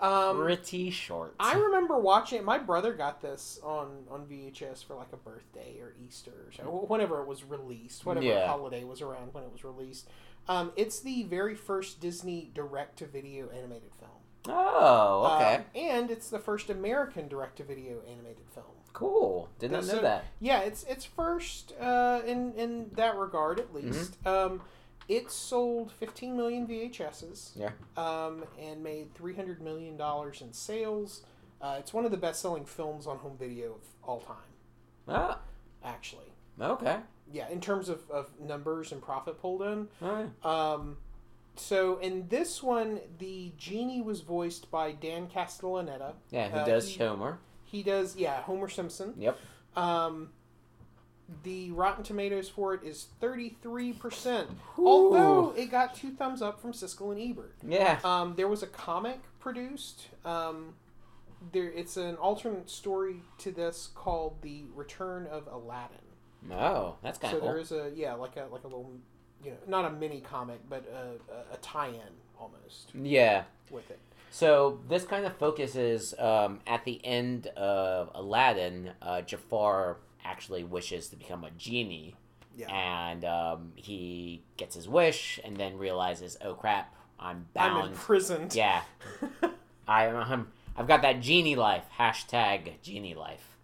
[0.00, 1.34] Um, pretty short.
[1.40, 2.44] I remember watching it.
[2.44, 6.84] My brother got this on on VHS for like a birthday or Easter or so,
[6.88, 8.46] whenever it was released, whatever Yeah.
[8.46, 10.08] holiday was around when it was released.
[10.48, 14.10] Um, it's the very first Disney direct to video animated film.
[14.56, 15.64] oh, okay.
[15.74, 18.64] Uh, and it's the first American direct to video animated film.
[18.92, 19.48] cool.
[19.58, 20.24] Did not so- know that.
[20.40, 23.76] Yeah, it's it's first uh, in in that regard Mm-hmm.
[23.78, 24.26] at least.
[24.26, 24.62] Um,
[25.08, 27.52] it sold 15 million VHSs.
[27.56, 27.70] Yeah.
[27.96, 31.22] Um, and made 300 million dollars in sales.
[31.60, 34.36] Uh, it's one of the best selling films on home video of all time.
[35.08, 35.38] Ah,
[35.82, 36.98] Actually, okay.
[37.32, 39.88] Yeah, in terms of, of numbers and profit pulled in.
[40.00, 40.26] Right.
[40.44, 40.96] Um,
[41.56, 46.12] so in this one, the genie was voiced by Dan Castellaneta.
[46.30, 47.38] Yeah, who Uh, does he- Homer?
[47.64, 49.14] He does, yeah, Homer Simpson.
[49.18, 49.38] Yep.
[49.76, 50.30] Um,
[51.42, 54.46] the Rotten Tomatoes for it is 33%.
[54.78, 54.86] Ooh.
[54.86, 57.54] Although it got two thumbs up from Siskel and Ebert.
[57.66, 57.98] Yeah.
[58.04, 60.08] Um, there was a comic produced.
[60.24, 60.74] Um,
[61.52, 65.98] there, it's an alternate story to this called "The Return of Aladdin."
[66.52, 67.52] Oh, that's kind So of cool.
[67.52, 68.92] there is a yeah, like a like a little,
[69.44, 72.00] you know, not a mini comic, but a, a, a tie-in
[72.38, 73.44] almost Yeah.
[73.70, 73.98] with it.
[74.30, 78.90] So this kind of focuses um, at the end of Aladdin.
[79.02, 82.14] Uh, Jafar actually wishes to become a genie,
[82.56, 82.70] Yeah.
[82.72, 87.72] and um, he gets his wish, and then realizes, "Oh crap, I'm bound.
[87.72, 88.54] I'm bound." imprisoned.
[88.54, 88.82] yeah,
[89.88, 90.48] I, I'm.
[90.76, 91.84] I've got that genie life.
[91.98, 93.56] Hashtag genie life.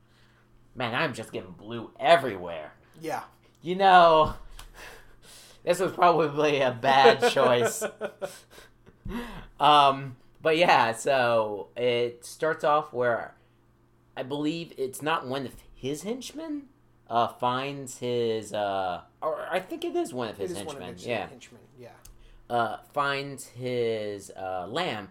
[0.75, 2.73] Man, I'm just getting blue everywhere.
[3.01, 3.23] yeah.
[3.63, 4.35] You know,
[5.65, 7.83] this was probably a bad choice.
[9.59, 13.35] Um, but yeah, so it starts off where
[14.17, 16.65] I believe it's not one of his henchmen
[17.09, 20.83] uh, finds his, uh, or I think it is one of his henchmen.
[20.83, 21.61] of his yeah, henchmen.
[21.79, 21.89] Yeah.
[22.51, 25.11] uh, finds his uh, lamp,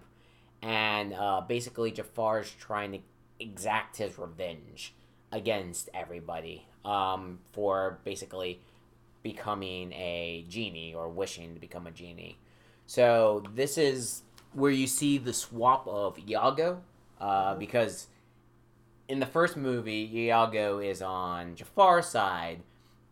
[0.61, 2.99] and uh, basically Jafar's trying to
[3.39, 4.93] exact his revenge
[5.33, 8.61] against everybody um, for basically
[9.23, 12.37] becoming a genie or wishing to become a genie.
[12.85, 16.81] So this is where you see the swap of Iago,
[17.19, 17.59] uh, Mhm.
[17.59, 18.07] because
[19.07, 22.61] in the first movie Iago is on Jafar's side,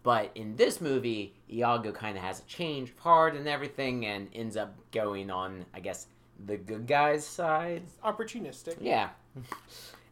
[0.03, 4.29] but in this movie, Iago kind of has a change of heart and everything, and
[4.33, 6.07] ends up going on, I guess,
[6.45, 7.83] the good guy's side.
[8.03, 8.77] Opportunistic.
[8.81, 9.09] Yeah,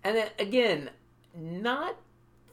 [0.03, 0.89] and then, again,
[1.35, 1.95] not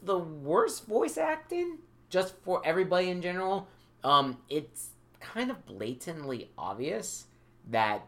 [0.03, 1.79] the worst voice acting,
[2.11, 3.69] just for everybody in general.
[4.05, 7.27] Um, it's kind of blatantly obvious
[7.69, 8.07] that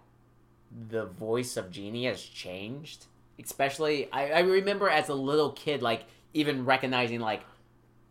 [0.89, 3.07] the voice of Genie has changed.
[3.43, 6.05] Especially, I, I remember as a little kid, like
[6.35, 7.43] even recognizing like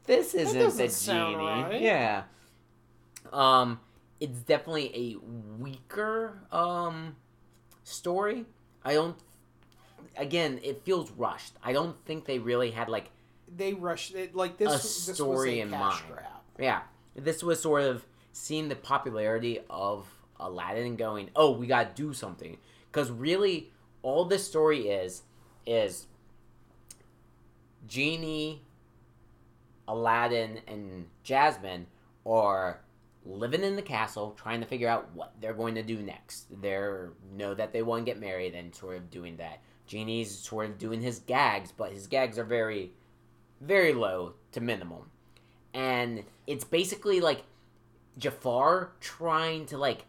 [0.06, 1.36] this isn't the genie.
[1.36, 1.82] right.
[1.82, 2.24] Yeah.
[3.32, 3.80] Um,
[4.20, 7.16] it's definitely a weaker um
[7.84, 8.46] story.
[8.84, 9.18] I don't.
[10.18, 11.54] Again, it feels rushed.
[11.64, 13.10] I don't think they really had like
[13.54, 14.70] They rushed it like this.
[14.70, 16.04] A this story was a in mind.
[16.08, 16.26] grab.
[16.60, 16.82] Yeah,
[17.16, 20.08] this was sort of seeing the popularity of
[20.40, 22.58] Aladdin going, "Oh, we got to do something."
[22.92, 25.24] Because really, all this story is
[25.66, 26.08] is
[27.88, 28.62] Genie,
[29.88, 31.88] Aladdin, and Jasmine
[32.26, 32.82] are
[33.26, 36.62] living in the castle, trying to figure out what they're going to do next.
[36.62, 36.78] They
[37.34, 39.62] know that they want to get married and sort of doing that.
[39.88, 42.92] Genie's sort of doing his gags, but his gags are very,
[43.62, 45.10] very low to minimum
[45.74, 47.44] and it's basically like
[48.18, 50.06] Jafar trying to like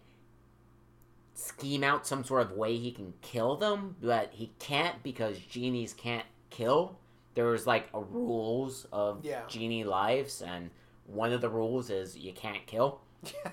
[1.34, 5.92] scheme out some sort of way he can kill them, but he can't because genies
[5.92, 6.98] can't kill.
[7.34, 9.42] There's like a rules of Yeah.
[9.46, 10.70] genie lives, and
[11.06, 13.00] one of the rules is you can't kill.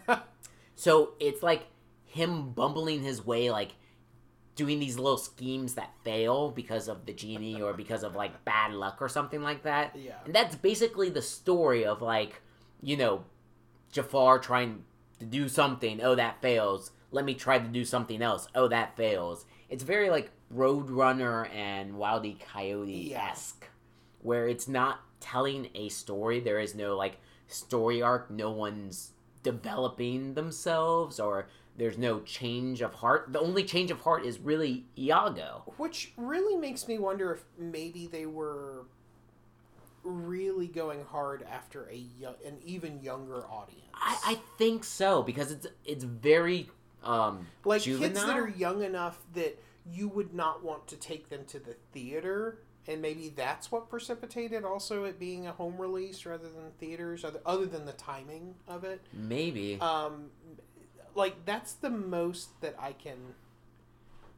[0.77, 1.67] So it's like
[2.05, 3.71] him bumbling his way, like
[4.55, 8.73] doing these little schemes that fail because of the genie or because of like bad
[8.73, 9.95] luck or something like that.
[9.95, 10.13] yeah.
[10.25, 12.41] And that's basically the story of like,
[12.81, 13.25] you know,
[13.91, 14.83] Jafar trying
[15.19, 16.01] to do something.
[16.01, 16.91] Oh, that fails.
[17.11, 18.47] Let me try to do something else.
[18.55, 19.45] Oh, that fails.
[19.69, 23.67] It's very like Roadrunner and Wildy Coyote esque,
[24.21, 26.39] where it's not telling a story.
[26.39, 28.31] There is no like story arc.
[28.31, 29.11] No one's
[29.43, 31.47] developing themselves or
[31.77, 33.33] there's no change of heart.
[33.33, 35.73] The only change of heart is really Iago.
[35.77, 38.85] Which really makes me wonder if maybe they were
[40.03, 42.05] really going hard after a
[42.45, 43.81] an even younger audience.
[43.93, 46.69] I, I think so because it's it's very
[47.03, 48.09] um like juvenile.
[48.09, 49.61] kids that are young enough that
[49.91, 54.63] you would not want to take them to the theater and maybe that's what precipitated
[54.63, 58.83] also it being a home release rather than theaters other, other than the timing of
[58.83, 60.29] it maybe um
[61.15, 63.17] like that's the most that i can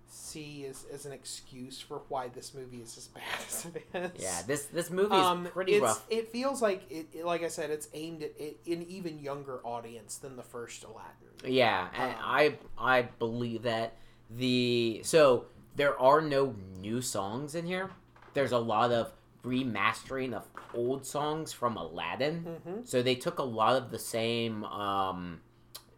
[0.09, 3.85] see as, as an excuse for why this movie is as bad as it
[4.17, 4.23] is.
[4.23, 6.05] Yeah, this this movie is um, pretty it's, rough.
[6.09, 9.59] It feels like it, it- like I said, it's aimed at it, an even younger
[9.65, 11.53] audience than the first Aladdin.
[11.53, 13.97] Yeah, Um, I I believe that
[14.29, 17.89] the so there are no new songs in here.
[18.33, 19.11] There's a lot of
[19.43, 22.45] remastering of old songs from Aladdin.
[22.65, 22.79] Mm-hmm.
[22.83, 25.41] So they took a lot of the same um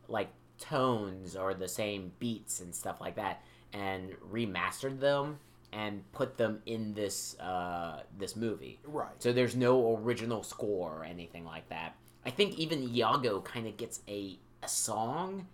[0.07, 0.29] like
[0.59, 3.41] tones or the same beats and stuff like that
[3.73, 5.39] and remastered them
[5.71, 8.79] and put them in this uh this movie.
[8.83, 9.11] Right.
[9.19, 11.95] So there's no original score or anything like that.
[12.25, 15.47] I think even Iago kind of gets a a song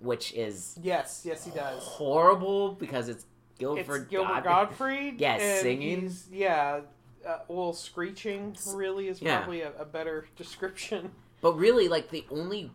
[0.00, 1.80] which is Yes, yes, he does.
[1.82, 3.24] horrible because it's
[3.58, 5.20] Gilbert, it's Gilbert God- Gottfried.
[5.20, 6.12] Yes, singing.
[6.32, 6.80] yeah.
[7.24, 9.38] Uh, well, screeching really is Yeah.
[9.38, 11.12] probably a, a better description.
[11.40, 12.72] But really, like the only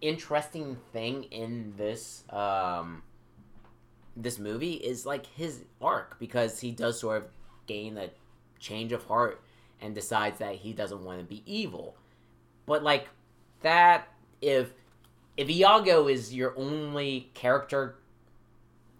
[0.00, 3.02] interesting thing in this um
[4.16, 7.24] this movie is like his arc because he does sort of
[7.66, 8.10] gain a
[8.58, 9.42] change of heart
[9.80, 11.96] and decides that he doesn't want to be evil.
[12.66, 13.08] But like
[13.62, 14.08] that
[14.40, 14.72] if
[15.36, 17.96] if Iago is your only character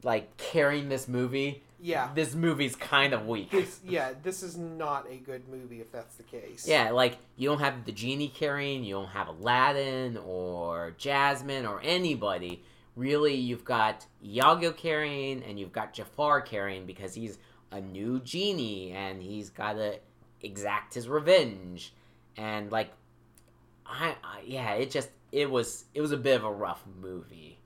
[0.03, 2.11] like carrying this movie, Yeah.
[2.15, 3.51] this movie's kind of weak.
[3.51, 6.67] This, yeah, this is not a good movie if that's the case.
[6.69, 11.81] Yeah, like you don't have the genie carrying, you don't have Aladdin or Jasmine or
[11.83, 12.63] anybody.
[12.97, 17.39] Really, you've got Iago carrying and you've got Jafar carrying because he's
[17.71, 19.99] a new genie and he's got to
[20.43, 21.95] exact his revenge.
[22.37, 22.93] And like,
[23.87, 27.59] I, I yeah, it just it was it was a bit of a rough movie.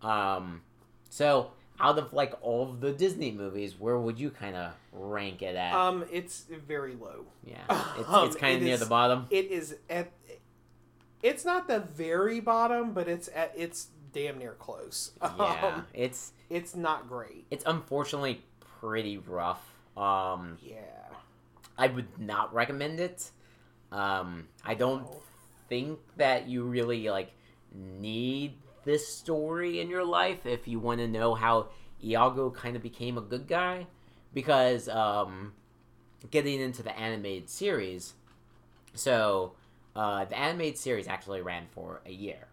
[0.00, 0.62] Um,
[1.10, 1.52] so
[1.82, 5.56] out of like all of the Disney movies, where would you kind of rank it
[5.56, 5.74] at?
[5.74, 7.26] Um, it's very low.
[7.44, 7.58] yeah,
[7.98, 9.26] it's, um, it's kind it of near is- the bottom.
[9.30, 10.12] It is at.
[11.22, 15.12] It's not the very bottom, but it's at it's damn near close.
[15.22, 15.28] yeah,
[15.76, 17.46] Um, it's it's not great.
[17.50, 18.42] it's unfortunately
[18.80, 19.62] pretty rough.
[19.96, 20.78] Um, Yeah.
[21.78, 23.30] I would not recommend it.
[23.90, 25.20] Um, I don't No.
[25.68, 27.32] think that you really like
[27.74, 28.54] need
[28.84, 31.68] this story in your life if you want to know how
[32.02, 33.86] Iago kind of became a good guy,
[34.34, 35.52] because um,
[36.30, 38.14] getting into the animated series,
[38.94, 39.52] so
[39.94, 42.48] uh, the animated series actually ran for a year,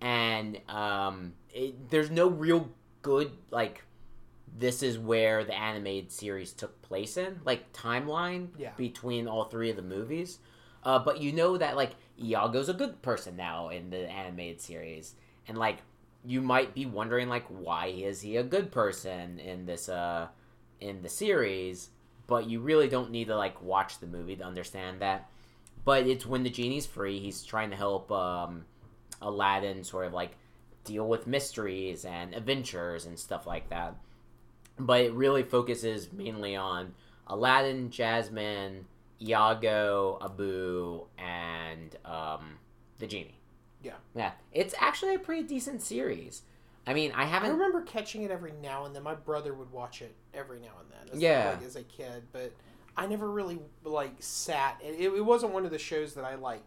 [0.00, 2.70] and um, it, there's no real
[3.02, 3.82] good like
[4.58, 8.72] this is where the animated series took place in like timeline Yeah.
[8.76, 10.38] between all three of the movies.
[10.82, 15.14] Uh, but you know that like Iago's a good person now in the animated series
[15.48, 15.78] and like
[16.24, 20.28] you might be wondering like why is he a good person in this uh
[20.80, 21.90] in the series?
[22.26, 25.28] But you really don't need to like watch the movie to understand that.
[25.84, 28.64] But it's when the genie's free he's trying to help um
[29.22, 30.32] aladdin sort of like
[30.84, 33.96] deal with mysteries and adventures and stuff like that.
[34.78, 36.94] But it really focuses mainly on
[37.26, 38.84] aladdin jasmine
[39.22, 42.58] iago abu and um
[42.98, 43.39] the genie
[43.82, 43.94] Yeah.
[44.14, 46.42] yeah it's actually a pretty decent series
[46.86, 49.02] i mean i I haven't remember catching it every now and then.
[49.02, 51.14] My brother would watch it every now and then.
[51.14, 51.50] As, Yeah.
[51.58, 52.52] Like, as a kid, but
[52.96, 54.80] I never really like sat.
[54.82, 56.64] It, it wasn't one of the shows that I like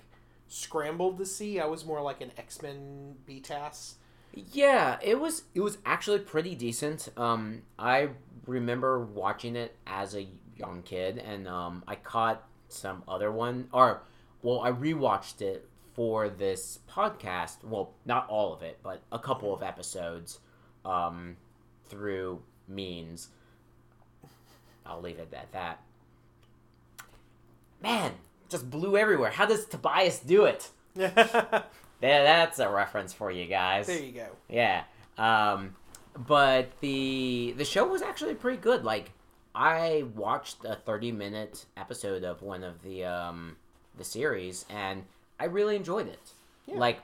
[0.47, 1.59] scrambled to see.
[1.59, 3.95] I was more like an X Men BTAS.
[4.34, 7.09] Yeah, it was it was actually pretty decent.
[7.18, 8.09] Um, I
[8.47, 14.01] remember watching it as a young kid, and um, I caught some other one, or
[14.41, 17.63] well, I rewatched it for this podcast.
[17.63, 20.39] Well, not all of it, but a couple of episodes,
[20.85, 21.37] um,
[21.89, 23.29] through means.
[24.85, 25.81] I'll leave it at that.
[27.81, 28.11] Man,
[28.49, 29.31] just blew everywhere.
[29.31, 30.69] How does Tobias do it?
[32.03, 33.87] There, that's a reference for you guys.
[33.87, 34.27] There you go.
[34.49, 34.83] Yeah.
[35.17, 35.73] Um,
[36.17, 38.83] but the the show was actually pretty good.
[38.83, 39.13] Like
[39.55, 43.55] I watched a 30 minute episode of one of the um
[43.97, 45.05] the series and
[45.39, 46.34] I really enjoyed it.
[46.65, 46.77] Yeah.
[46.77, 46.99] Like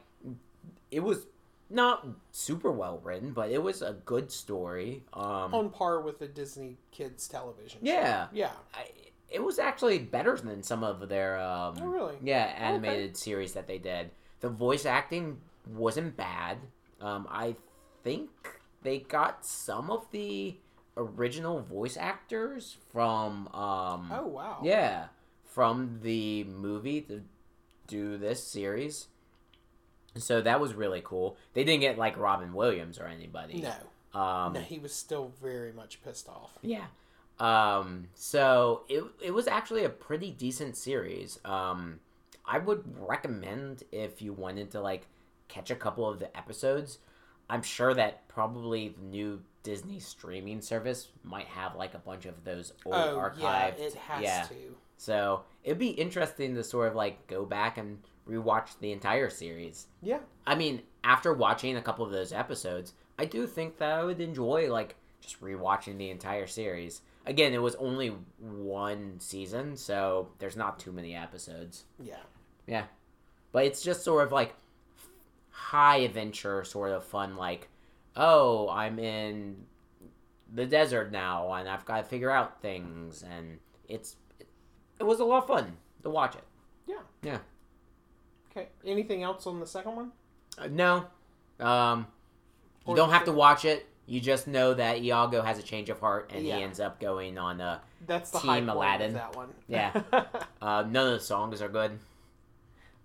[0.92, 1.26] it was
[1.70, 5.04] not super well written, but it was a good story.
[5.14, 7.80] Um On par with the Disney kids television.
[7.82, 7.92] show.
[7.92, 8.28] Yeah.
[8.34, 8.52] Yeah.
[8.74, 8.86] I,
[9.30, 12.16] it was actually better than some of their um Oh, really?
[12.24, 14.10] yeah animated series that they did.
[14.42, 15.38] The voice acting
[15.76, 16.58] wasn't bad.
[17.02, 17.56] Um, I
[18.04, 18.30] think
[18.82, 20.56] they got some of the
[20.98, 24.60] original voice actors from um Oh wow.
[24.64, 25.06] yeah
[25.46, 27.22] from the movie to
[27.90, 29.08] do this series.
[30.16, 31.38] So that was really cool.
[31.54, 33.62] They didn't get like Robin Williams or anybody.
[33.62, 34.20] No.
[34.20, 36.52] Um, no, he was still very much pissed off.
[36.62, 36.86] yeah.
[37.40, 41.40] Um, so it it was actually a pretty decent series.
[41.46, 42.00] Um,
[42.46, 45.08] I would recommend if you wanted to like
[45.48, 47.00] catch a couple of the episodes.
[47.50, 52.44] I'm sure that probably the new Disney streaming service might have like a bunch of
[52.44, 53.42] those old oh archived.
[53.42, 54.44] yeah, it has yeah.
[54.44, 54.76] to.
[54.98, 59.88] So it'd be interesting to sort of like go back and rewatch the entire series.
[60.02, 60.20] Yeah.
[60.46, 64.22] I mean, after watching a couple of those episodes, I do think that I would
[64.22, 67.02] enjoy like just rewatching the entire series.
[67.26, 71.84] Again, it was only one season, so there's not too many episodes.
[72.02, 72.16] Yeah.
[72.66, 72.86] Yeah.
[73.52, 74.56] But it's just sort of like
[75.50, 77.68] high adventure sort of fun like,
[78.16, 79.58] oh, I'm in
[80.54, 84.16] the desert now and I've got to figure out things and it's
[85.00, 86.44] it was a lot of fun to watch it.
[86.88, 86.96] Yeah.
[87.24, 87.38] Yeah.
[88.52, 88.68] Okay.
[88.86, 90.12] Anything else on the second one?
[90.58, 91.06] Uh, no.
[91.60, 92.08] Um,
[92.88, 93.86] you don't have to watch it.
[94.08, 96.58] You just know that Iago has a change of heart and Yeah.
[96.58, 97.82] he ends up going on a.
[98.08, 99.14] That's the Team Aladdin.
[99.14, 99.50] that one.
[99.68, 100.02] Yeah.
[100.62, 102.00] Uh, none of the songs are good.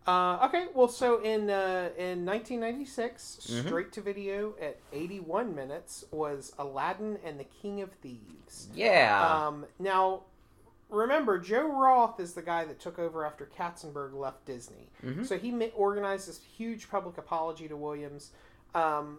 [0.07, 0.67] uh, okay.
[0.75, 3.67] Well, so in uh, in 1996, Mhm.
[3.67, 8.69] straight to video at 81 minutes was Aladdin and the King of Thieves.
[8.75, 9.47] Yeah.
[9.47, 10.23] Um, now,
[10.95, 14.91] remember, Joe Roth is the guy that took over after Katzenberg left Disney.
[15.03, 15.27] Mhm.
[15.27, 18.31] So he organized this huge public apology to Williams.
[18.75, 19.19] Um,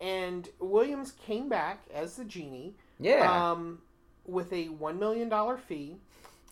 [0.00, 3.50] and Williams came back as the genie yeah.
[3.50, 3.82] um,
[4.24, 5.96] with a $1 million fee,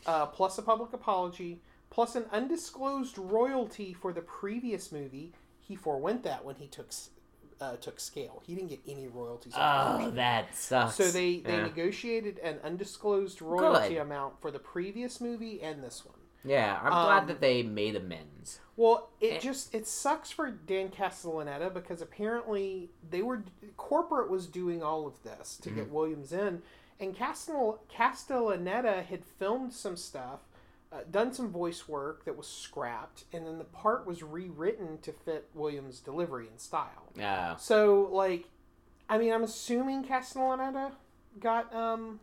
[0.06, 5.32] uh, plus a public apology, plus an undisclosed royalty for the previous movie.
[5.60, 6.92] He forewent that when he took
[7.60, 8.42] uh, took scale.
[8.46, 9.52] He didn't get any royalties.
[9.56, 10.94] oh, first that sucks.
[10.96, 11.62] so they, they yeah.
[11.62, 14.02] negotiated an undisclosed royalty Good.
[14.02, 16.14] amount for the previous movie and this one.
[16.44, 18.60] Yeah, I'm glad um, that they made amends.
[18.76, 19.26] Well, Eh.
[19.34, 23.42] it just it sucks for Dan Castellaneta because apparently they were
[23.76, 25.78] corporate was doing all of this to Mm-hmm.
[25.78, 26.62] get Williams in,
[27.00, 30.40] and Castell Castellaneta had filmed some stuff,
[30.92, 35.12] uh, done some voice work that was scrapped, and then the part was rewritten to
[35.12, 37.12] fit Williams' delivery and style.
[37.16, 37.56] Yeah.
[37.56, 38.48] So, like,
[39.08, 40.92] I mean, I'm assuming Castellaneta
[41.40, 42.20] got um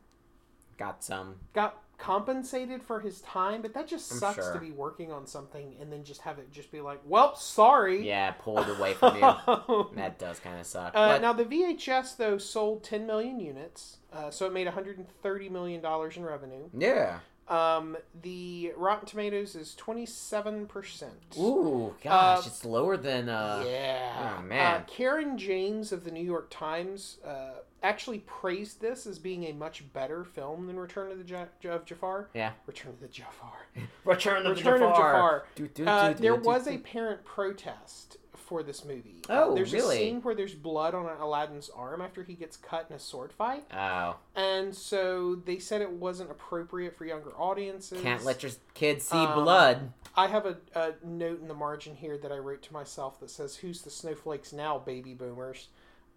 [0.77, 1.35] got some.
[1.53, 4.53] got compensated for his time, but that just I'm sucks sure.
[4.53, 8.05] to be working on something and then just have it just be like, well, sorry.
[8.05, 9.23] Yeah, pulled away from you.
[9.23, 10.91] uh, That does kind of suck.
[10.93, 15.81] but now the VHS though sold 10 million units, uh, so it made 130 million
[15.81, 16.67] dollars in revenue.
[16.77, 17.19] yeah.
[17.47, 21.35] Um, the Rotten Tomatoes is 27 percent.
[21.37, 23.63] Ooh, gosh, Uh, it's lower than uh.
[23.67, 24.35] Yeah.
[24.39, 24.81] Oh, man.
[24.81, 29.53] Uh, Caryn James of the New York Times uh, actually praised this as being a
[29.53, 31.23] much better film than Return of the
[31.61, 32.29] Ja- of Jafar.
[32.33, 32.53] Yeah.
[32.65, 33.67] Return of the Jafar.
[34.05, 35.45] Return of Return of Jafar.
[35.55, 39.15] Do, do, Uh, do, there do, was a parent protest for this movie.
[39.29, 39.95] Oh, uh, there's really?
[39.97, 43.33] a scene where there's blood on Aladdin's arm after he gets cut in a sword
[43.33, 48.01] fight, Oh, and so they said it wasn't appropriate for younger audiences.
[48.01, 49.91] can't let your kids see Um, blood.
[50.15, 53.29] I have a, a note in the margin here that I wrote to myself that
[53.29, 55.67] says, "Who's the snowflakes now, baby boomers?"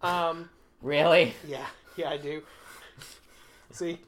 [0.01, 0.49] Um,
[0.81, 1.33] Really?
[1.45, 1.65] yeah,
[1.97, 2.41] yeah, I do.
[3.71, 3.99] See,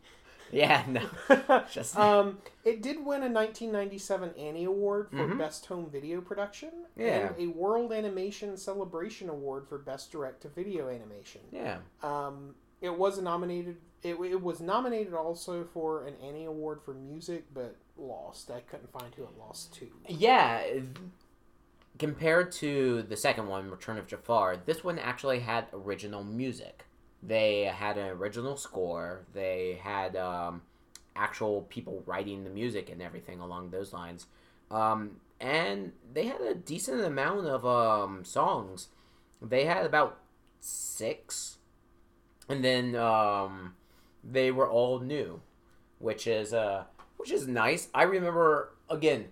[0.54, 1.64] Yeah, no.
[1.72, 5.38] Just um, it did win a 1997 Annie Award for Mhm.
[5.38, 7.28] Best Home Video Production Yeah.
[7.30, 11.42] and a World Animation Celebration Award for Best Direct to Video Animation.
[11.52, 11.78] yeah.
[12.04, 13.78] Um, it was nominated.
[14.04, 18.50] It, it was nominated also for an Annie Award for music, but lost.
[18.50, 19.88] I couldn't find who it lost to.
[20.08, 20.64] Yeah.
[22.00, 26.86] Compared to the second one, Return of Jafar, this one actually had original music.
[27.24, 29.26] They had an original score.
[29.34, 30.62] They had um,
[31.16, 34.26] actual people writing the music and everything along those lines.
[34.70, 38.88] Um, and they had a decent amount of um, songs.
[39.42, 40.20] They had about
[40.60, 41.58] six.
[42.50, 43.76] And then um,
[44.24, 45.42] they were all new,
[46.00, 46.86] which is uh,
[47.18, 47.88] which is nice.
[47.94, 49.30] I remember again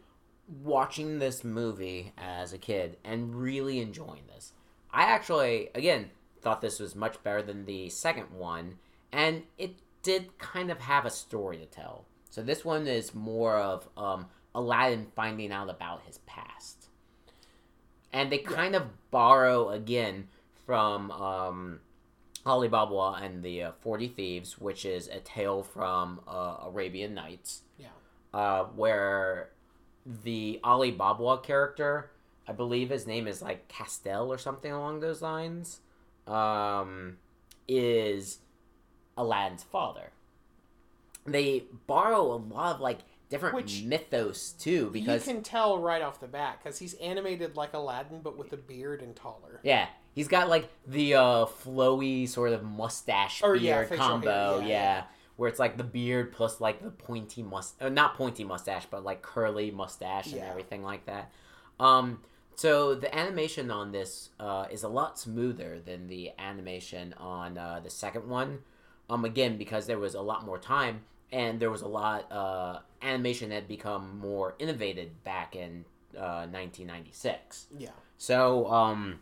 [0.63, 4.53] watching this movie as a kid and really enjoying this.
[4.91, 6.09] I actually, again,
[6.41, 8.77] thought this was much better than the second one,
[9.11, 12.05] and it did kind of have a story to tell.
[12.29, 16.87] So this one is more of um, Aladdin finding out about his past.
[18.11, 20.27] And they kind of borrow again
[20.65, 21.79] from um,
[22.45, 27.61] Ali Baba and the uh, 40 Thieves, which is a tale from uh, Arabian Nights.
[27.77, 27.87] Yeah.
[28.33, 29.49] Uh, where
[30.05, 32.11] the Ali Baba character,
[32.47, 35.81] I believe his name is like Castell or something along those lines,
[36.30, 37.17] um,
[37.67, 38.39] is
[39.17, 40.11] Aladdin's father.
[41.25, 42.99] They borrow a lot of like
[43.30, 47.55] different Which mythos too because you can tell right off the bat because he's animated
[47.55, 49.59] like Aladdin, but with a beard and taller.
[49.63, 54.59] Yeah, he's got like the uh, flowy sort of mustache Or, beard yeah, combo.
[54.59, 55.03] yeah, yeah, yeah.
[55.36, 59.03] where it's like the beard plus like the pointy must, uh, not pointy mustache, but
[59.03, 61.32] like curly mustache and everything like that.
[61.80, 62.21] Um,
[62.60, 67.80] So the animation on this uh, is a lot smoother than the animation on uh,
[67.82, 68.60] the second one.
[69.10, 72.80] Um, again, because there was a lot more time and there was a lot uh,
[73.01, 75.86] animation had become more innovated back in
[76.18, 77.68] uh, 1996.
[77.78, 77.91] Yeah.
[78.18, 79.22] So um,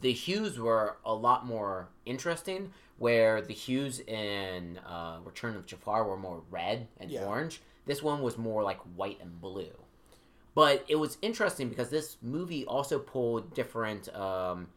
[0.00, 2.72] the hues were a lot more interesting.
[2.96, 7.26] Where the hues in uh, Return of Jafar were more red and Yeah.
[7.26, 9.74] orange, this one was more like white and blue.
[10.54, 14.68] But it was interesting because this movie also pulled different, um,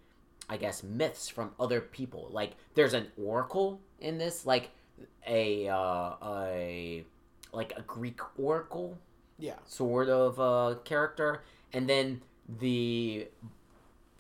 [0.50, 2.30] I guess, myths from other people.
[2.32, 4.70] Like there's an oracle in this, like
[5.28, 7.04] a uh, a
[7.52, 8.98] like a Greek oracle
[9.38, 9.56] Yeah.
[9.66, 12.22] sort of uh, character, and then
[12.60, 13.28] the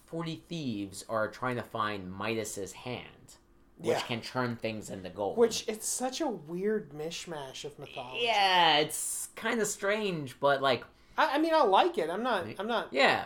[0.05, 3.35] forty thieves are trying to find Midas's hand,
[3.77, 4.01] which Yeah.
[4.01, 5.37] can turn things into gold.
[5.37, 8.25] Which it's such a weird mishmash of mythology.
[8.25, 10.83] yeah, it's kind of strange, but like
[11.17, 12.09] I, I mean, I like it.
[12.09, 12.45] I'm not.
[12.59, 12.89] I'm not.
[12.91, 13.25] yeah,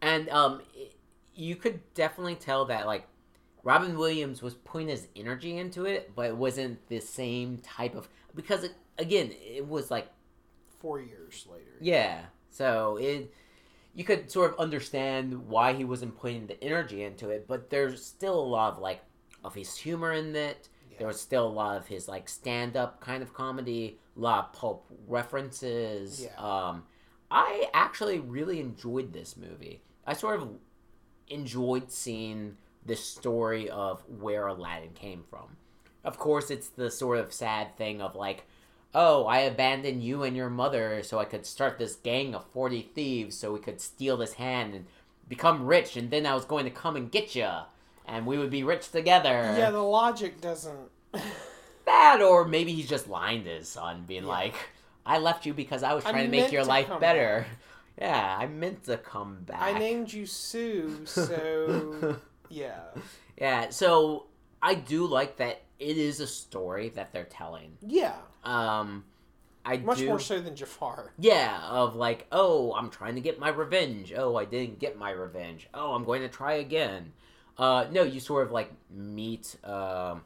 [0.00, 0.62] and um,
[1.34, 3.06] you could definitely tell that like
[3.62, 8.08] Robin Williams was putting his energy into it, but it wasn't the same type of
[8.34, 10.08] because it, again it was like
[10.78, 11.72] Four years later.
[11.80, 12.26] Yeah.
[12.50, 13.32] So it
[13.94, 18.04] you could sort of understand why he wasn't putting the energy into it, but there's
[18.04, 19.00] still a lot of like
[19.42, 20.68] of his humor in it.
[20.90, 20.98] Yeah.
[20.98, 24.44] There was still a lot of his like stand up kind of comedy, a lot
[24.44, 26.24] of pulp references.
[26.24, 26.36] Yeah.
[26.36, 26.82] Um
[27.30, 29.82] I actually really enjoyed this movie.
[30.06, 30.48] I sort of
[31.28, 35.56] enjoyed seeing the story of where Aladdin came from.
[36.04, 38.44] Of course, it's the sort of sad thing of like,
[38.94, 42.90] oh, I abandoned you and your mother so I could start this gang of 40
[42.94, 44.86] thieves so we could steal this hand and
[45.28, 47.48] become rich, and then I was going to come and get you,
[48.06, 49.54] and we would be rich together.
[49.58, 50.90] Yeah, the logic doesn't.
[51.86, 54.28] That, or maybe he's just lying to his son, being Yeah.
[54.28, 54.54] like,
[55.06, 57.46] I left you because I was I trying to make your to life better.
[57.96, 59.62] Yeah, I meant to come back.
[59.62, 62.16] I named you Sue, so
[62.48, 62.80] yeah.
[63.38, 64.26] yeah, so
[64.60, 67.76] I do like that it is a story that they're telling.
[67.86, 69.04] Yeah, Um,
[69.64, 71.12] I much do, more so than Jafar.
[71.18, 74.12] Yeah, of like, oh, I'm trying to get my revenge.
[74.16, 75.68] Oh, I didn't get my revenge.
[75.72, 77.12] Oh, I'm going to try again.
[77.56, 80.22] Uh, no, you sort of like meet um,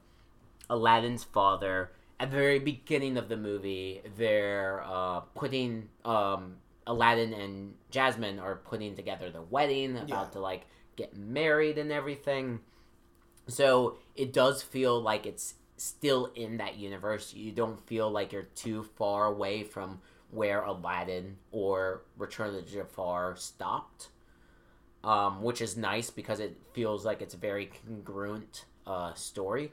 [0.71, 1.91] Aladdin's father
[2.21, 4.03] at the very beginning of the movie.
[4.17, 6.57] They're uh, putting um,
[6.87, 10.25] Aladdin and Jasmine are putting together the wedding, about Yeah.
[10.33, 10.67] to like
[10.97, 12.61] get married and everything.
[13.47, 17.33] So it does feel like it's still in that universe.
[17.35, 20.01] You don't feel like you're too far away from
[20.31, 24.09] where Aladdin or Return of the Jafar stopped,
[25.05, 29.73] um, which is nice because it feels like it's a very congruent uh, story.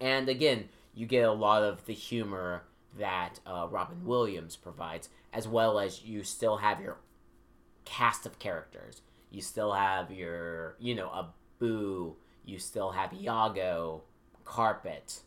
[0.00, 2.62] And again, you get a lot of the humor
[2.98, 6.98] that uh, Robin Williams provides, as well as you still have your
[7.84, 9.02] cast of characters.
[9.30, 11.10] You still have your, you know,
[11.60, 12.14] Abu.
[12.44, 14.02] You still have Iago,
[14.44, 15.20] Carpet.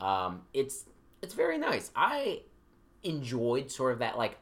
[0.00, 0.84] Um, it's
[1.22, 1.90] it's very nice.
[1.96, 2.42] I
[3.02, 4.36] enjoyed sort of that like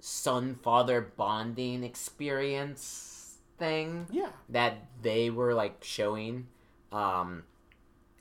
[0.00, 6.46] son father bonding experience thing Yeah, that they were like showing.
[6.92, 7.42] Um,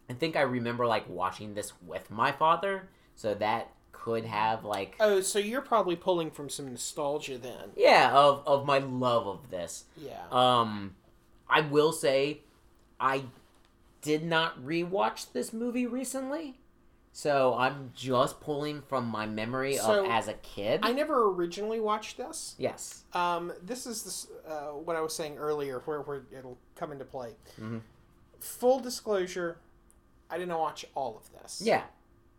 [0.10, 4.95] I think I remember like watching this with my father, so that could have like
[4.99, 7.72] Oh, so you're probably pulling from some nostalgia then.
[7.76, 9.86] yeah of of my love of this.
[9.97, 10.24] Yeah.
[10.32, 10.95] Um,
[11.49, 12.41] I will say,
[12.99, 13.24] I
[14.01, 16.60] did not rewatch this movie recently,
[17.12, 20.82] so I'm just pulling from my memory So, of as a kid.
[20.84, 22.55] I never originally watched this.
[22.58, 23.03] yes.
[23.14, 27.05] Um, this is this, uh, what I was saying earlier, where, where it'll come into
[27.05, 27.36] play.
[27.60, 27.82] Mhm.
[28.39, 29.58] Full disclosure,
[30.30, 31.61] I didn't watch all of this.
[31.63, 31.84] Yeah.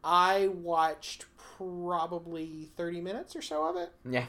[0.05, 1.25] I watched
[1.57, 3.93] probably 30 minutes or so of it.
[4.09, 4.27] Yeah.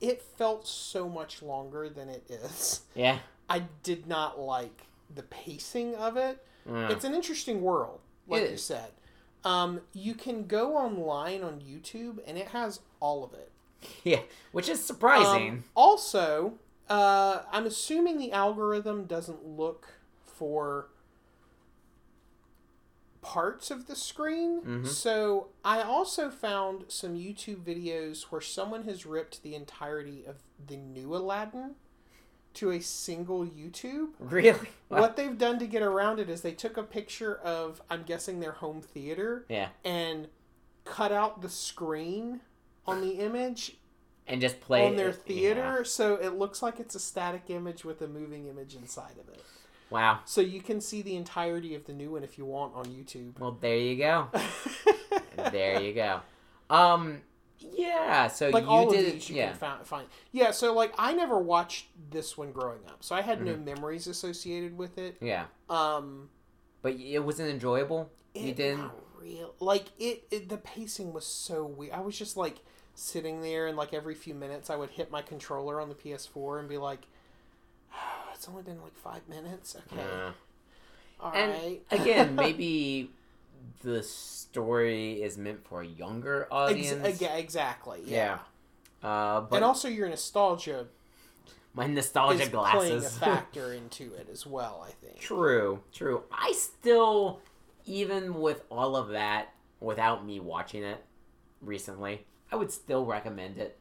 [0.00, 2.82] It felt so much longer than it is.
[2.94, 3.18] Yeah.
[3.48, 6.44] I did not like the pacing of it.
[6.68, 6.90] Mm.
[6.90, 8.90] It's an interesting world, like you said.
[9.44, 13.50] Um, you can go online on YouTube, and it has all of it.
[14.02, 14.20] yeah.
[14.52, 15.50] Which is surprising.
[15.50, 16.54] Um, also,
[16.88, 19.88] uh, I'm assuming the algorithm doesn't look
[20.24, 20.88] for
[23.24, 24.60] parts of the screen.
[24.62, 24.86] Mhm.
[24.86, 30.76] So I also found some YouTube videos where someone has ripped the entirety of the
[30.76, 31.74] new Aladdin
[32.54, 34.10] to a single YouTube.
[34.20, 34.68] really?
[34.88, 38.38] What they've done to get around it is they took a picture of, I'm guessing,
[38.38, 39.70] their home theater Yeah.
[39.84, 40.28] and
[40.84, 42.40] cut out the screen
[42.86, 43.78] on the image
[44.28, 48.00] And just play on their theater, so it looks like it's a static image with
[48.02, 49.42] a moving image inside of it.
[49.94, 50.20] Wow.
[50.24, 53.34] So you can see the entirety of the new one if you want on YouTube.
[53.38, 54.28] Well, there you go.
[55.50, 56.20] there you go.
[56.70, 57.22] Um,
[57.60, 60.08] Yeah, so like you all did of these you Yeah, can find, find.
[60.32, 63.64] Yeah, so like I never watched this one growing up, so I had no Mm-hmm.
[63.64, 65.20] memories associated with it.
[65.20, 66.28] yeah, Um,
[66.82, 68.10] but it wasn't enjoyable.
[68.38, 68.92] you it, didn't.
[69.18, 69.54] real.
[69.60, 71.92] Like it, it, the pacing was so weird.
[71.92, 72.58] I was just like
[72.94, 76.58] sitting there, and like every few minutes, I would hit my controller on the PS4
[76.58, 77.06] and be like,
[78.44, 80.32] "It's only been like five minutes." Okay, Uh,
[81.18, 81.82] all and right.
[81.90, 83.10] again, maybe
[83.82, 87.20] the story is meant for a younger Ex- audience.
[87.22, 88.02] exactly.
[88.04, 88.38] Yeah.
[89.02, 89.08] Yeah.
[89.08, 90.88] Uh, but and also, your nostalgia
[91.72, 94.84] my is nostalgia playing a factor into it as well.
[94.86, 95.20] I think.
[95.20, 96.24] True, true.
[96.30, 97.40] I still,
[97.86, 101.02] even with all of that, without me watching it
[101.62, 103.78] recently, I would still recommend it.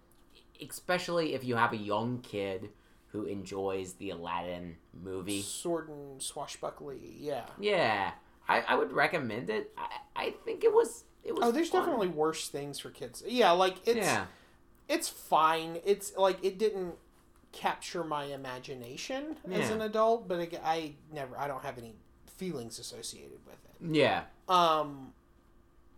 [0.66, 2.70] Especially if you have a young kid
[3.14, 5.42] who enjoys the Aladdin movie.
[5.42, 7.00] Sword and swashbuckly.
[7.18, 7.46] Yeah.
[7.60, 8.12] Yeah,
[8.50, 9.72] I, I would recommend it.
[9.78, 11.46] I, I think it was it was.
[11.46, 11.82] Oh, there's fun.
[11.82, 13.24] definitely worse things for kids.
[13.26, 14.26] Yeah, like it's yeah
[14.90, 15.80] it's fine.
[15.86, 16.96] It's like it didn't
[17.52, 21.96] capture my imagination as an adult, but it, I never I don't have any
[22.38, 23.96] feelings associated with it.
[23.96, 25.14] yeah Um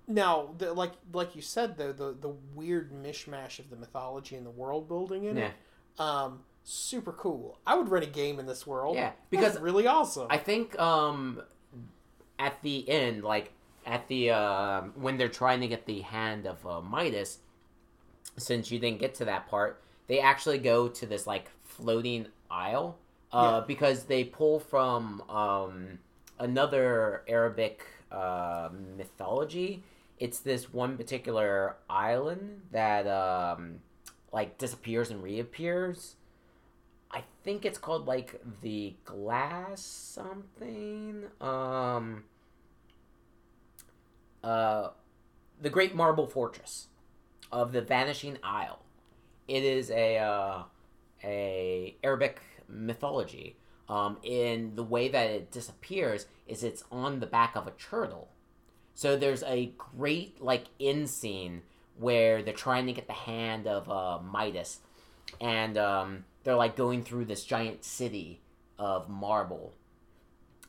[0.08, 4.46] now, the, like like you said though, the the weird mishmash of the mythology and
[4.46, 5.46] the world building in yeah.
[5.46, 7.60] it, um, super cool.
[7.66, 8.96] I would run a game in this world.
[8.96, 10.28] Yeah, That's because really awesome.
[10.30, 11.42] I think um
[12.38, 13.54] at the end, like
[13.86, 17.38] at the um when they're trying to get the hand of uh, Midas,
[18.36, 22.98] since you didn't get to that part, they actually go to this like floating isle
[23.32, 26.00] uh, because they pull from um
[26.40, 29.84] another Arabic uh, mythology.
[30.20, 33.82] It's this one particular island that um
[34.34, 36.16] like disappears and reappears.
[37.46, 41.26] Think it's called like the glass something.
[41.40, 42.26] Um
[44.44, 44.90] uh
[45.62, 46.88] the Great Marble Fortress
[47.52, 48.80] of the Vanishing Isle.
[49.48, 50.64] It is a uh,
[51.24, 53.58] a Arabic mythology.
[53.88, 58.30] Um, in the way that it disappears is it's on the back of a turtle.
[58.96, 61.62] So there's a great like in scene
[61.98, 64.80] where they're trying to get the hand of uh, Midas,
[65.40, 68.40] and um, they're like going through this giant city
[68.80, 69.74] of marble,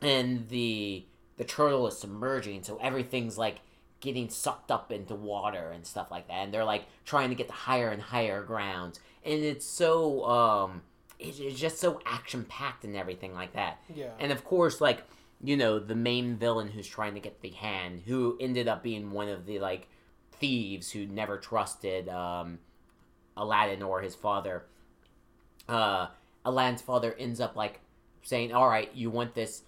[0.03, 1.05] and the
[1.37, 3.61] the turtle is submerging, so everything's like
[4.01, 7.47] getting sucked up into water and stuff like that, and they're like trying to get
[7.47, 10.83] to higher and higher grounds, and it's so um,
[11.19, 13.81] it, it's just so action packed and everything like that.
[13.95, 14.11] yeah.
[14.19, 15.03] And of course, like,
[15.43, 19.11] you know, the main villain who's trying to get the hand, who ended up being
[19.11, 19.89] one of the, like,
[20.33, 22.59] thieves who never trusted um,
[23.37, 24.65] Aladdin or his father.
[25.69, 26.09] Uh,
[26.45, 27.81] Aladdin's father ends up, like,
[28.23, 29.63] saying, All right, you want this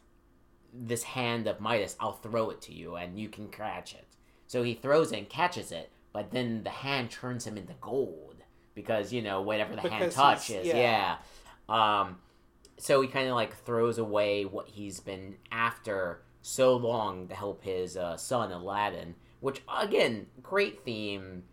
[0.73, 4.05] this hand of Midas, I'll throw it to you and you can catch it.
[4.47, 8.37] So he throws it and catches it, but then the hand turns him into gold
[8.75, 10.67] because, you know, whatever the hand Because he's- touches.
[10.67, 11.17] yeah.
[11.69, 12.01] yeah.
[12.03, 12.19] Um,
[12.77, 17.65] so he kind of like throws away what he's been after so long to help
[17.65, 21.45] his uh, son Aladdin, which again, great theme,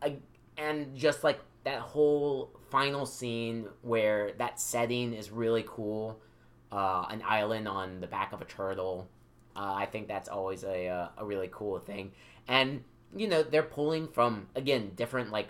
[0.00, 0.16] I,
[0.56, 6.20] and just like that whole final scene where that setting is really cool,
[6.72, 9.08] uh, an island on the back of a turtle.
[9.54, 12.12] Uh, I think that's always a uh, a really cool thing,
[12.48, 12.82] and
[13.14, 15.48] you know they're pulling from again different like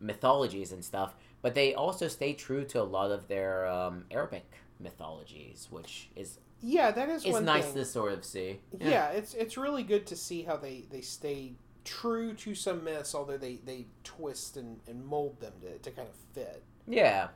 [0.00, 4.44] mythologies and stuff, but they also stay true to a lot of their um, Arabic
[4.80, 7.74] mythologies, which is Yeah, that is is one nice thing.
[7.74, 8.60] to sort of see.
[8.80, 9.10] yeah.
[9.10, 11.54] it's it's really good to see how they they stay
[11.84, 16.08] true to some myths, although they they twist and, and mold them to, to kind
[16.08, 16.62] of fit.
[16.86, 17.28] Yeah.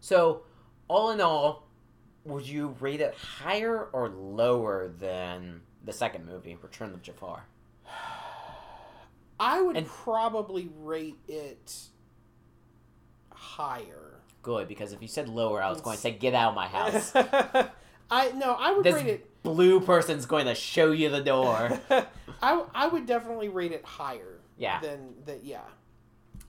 [0.00, 0.42] So,
[0.88, 1.68] all in all,
[2.24, 7.44] would you rate it higher or lower than the second movie, Return of Jafar?
[9.40, 11.74] I would And- probably rate it
[13.30, 14.20] higher.
[14.42, 16.66] Good, because if you said lower, I was going to say, get out of my
[16.66, 17.12] house.
[18.10, 19.42] I no, I would this rate it.
[19.42, 21.80] blue person's going to show you the door.
[22.42, 24.40] I I would definitely rate it higher.
[24.58, 24.80] Yeah.
[24.80, 25.44] Than that.
[25.44, 25.60] Yeah.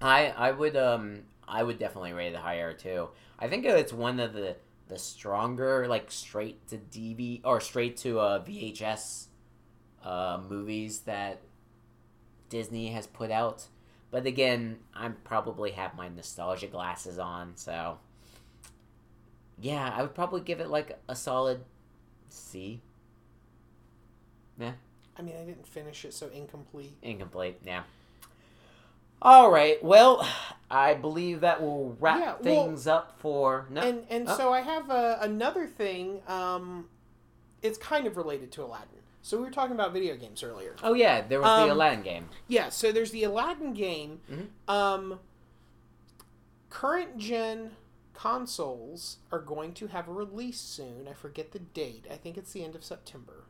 [0.01, 3.09] I I would um I would definitely rate it higher too.
[3.39, 4.55] I think it's one of the
[4.87, 9.27] the stronger like straight to DV or straight to uh, VHS
[10.03, 11.41] uh, movies that
[12.49, 13.67] Disney has put out.
[14.11, 17.97] But again, I probably have my nostalgia glasses on, so
[19.59, 21.61] yeah, I would probably give it like a solid
[22.29, 22.81] C.
[25.17, 26.95] I mean, I didn't finish it, so incomplete.
[27.01, 27.83] Incomplete, yeah.
[29.21, 30.27] All right, well,
[30.69, 33.81] I believe that will wrap Yeah, well- things up for no.
[33.81, 34.35] And and Oh.
[34.37, 36.21] so I have uh, another thing.
[36.27, 36.89] Um,
[37.61, 38.89] it's kind of related to Aladdin.
[39.21, 40.75] So we were talking about video games earlier.
[40.83, 42.29] Oh yeah, there was Um, the Aladdin game.
[42.49, 44.19] Yeah, so there's the Aladdin game.
[44.29, 44.47] Mhm.
[44.69, 45.19] Um,
[46.69, 47.71] current gen
[48.13, 51.07] consoles are going to have a release soon.
[51.07, 52.05] I forget the date.
[52.11, 53.45] I think it's the end of September.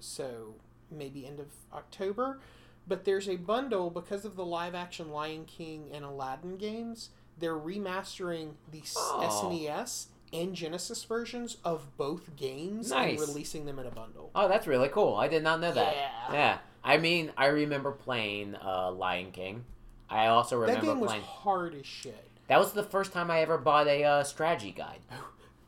[0.00, 0.56] So
[0.90, 2.40] maybe end of October.
[2.86, 7.10] But there's a bundle because of the live action Lion King and Aladdin games.
[7.38, 9.20] They're remastering the Oh.
[9.50, 13.18] SNES and Genesis versions of both games Nice.
[13.20, 14.30] and releasing them in a bundle.
[14.34, 15.16] Oh, that's really cool.
[15.16, 15.94] I did not know that.
[15.94, 16.32] Yeah.
[16.32, 16.58] Yeah.
[16.84, 19.64] I mean, I remember playing uh, Lion King.
[20.10, 21.22] I also That remember game was playing.
[21.24, 22.24] hard as shit.
[22.48, 25.00] That was the first time I ever bought a uh, strategy guide.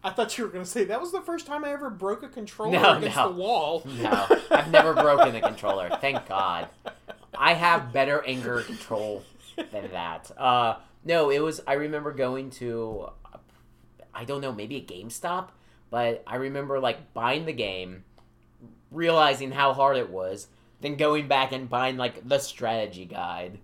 [0.03, 2.23] I thought you were going to say that was the first time I ever broke
[2.23, 3.29] a controller No, against no.
[3.33, 3.83] the wall.
[4.01, 5.91] No, I've never broken a controller.
[6.01, 6.69] Thank God.
[7.37, 9.23] I have better anger control
[9.57, 10.31] than that.
[10.39, 11.61] Uh, no, it was.
[11.67, 13.11] I remember going to,
[14.15, 15.49] I don't know, maybe a GameStop,
[15.91, 18.05] but I remember like buying the game,
[18.91, 20.49] realizing how hard it was,
[20.81, 23.59] then going back and buying like the strategy guide.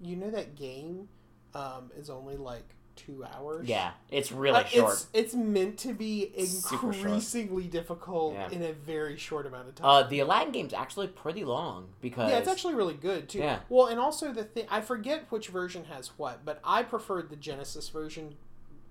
[0.00, 1.08] You know that game
[1.54, 2.64] um, is only like
[2.96, 3.66] two hours.
[3.68, 4.92] Yeah, it's really Uh, short.
[4.92, 8.50] It's, it's meant to be increasingly difficult Yeah.
[8.50, 9.86] in a very short amount of time.
[9.88, 13.38] Uh, the Aladdin game's actually pretty long because yeah, it's actually really good too.
[13.38, 13.60] Yeah.
[13.68, 17.36] Well, and also the thing I forget which version has what, but I preferred the
[17.36, 18.36] Genesis version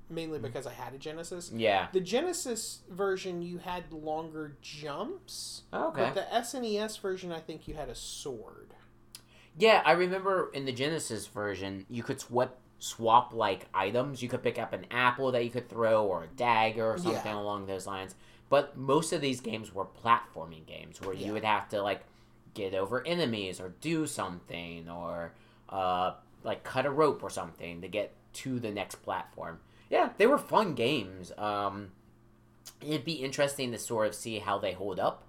[0.09, 0.41] mainly Mm.
[0.41, 1.51] because I had a Genesis.
[1.53, 1.87] yeah.
[1.93, 6.01] The Genesis version you had longer jumps, Okay.
[6.03, 8.73] but the SNES version I think you had a sword.
[9.57, 14.23] Yeah, I remember in the Genesis version, you could swap swap like items.
[14.23, 17.31] You could pick up an apple that you could throw, or a dagger, or something
[17.31, 17.39] Yeah.
[17.39, 18.15] along those lines.
[18.49, 21.27] But most of these games were platforming games where Yeah.
[21.27, 22.01] you would have to like
[22.55, 25.33] get over enemies or do something, or
[25.69, 29.59] uh, like cut a rope or something to get to the next platform.
[29.89, 31.31] Yeah, they were fun games.
[31.37, 31.91] Um,
[32.81, 35.23] it'd be interesting to sort of see how they hold up.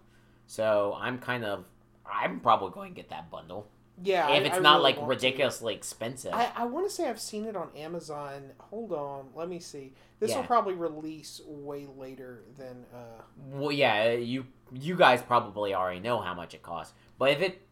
[0.47, 1.67] So I'm kind of,
[2.11, 3.69] I'm probably going to get that bundle
[4.03, 5.14] Yeah, I- if it's I not really like want to.
[5.16, 6.32] ridiculously expensive.
[6.32, 8.53] I, I want to say I've seen it on Amazon.
[8.59, 9.95] Hold on, let me see.
[10.20, 12.84] This will probably release way later than.
[12.95, 17.43] Uh, well, yeah, you you guys probably already know how much it costs, but if
[17.43, 17.62] it,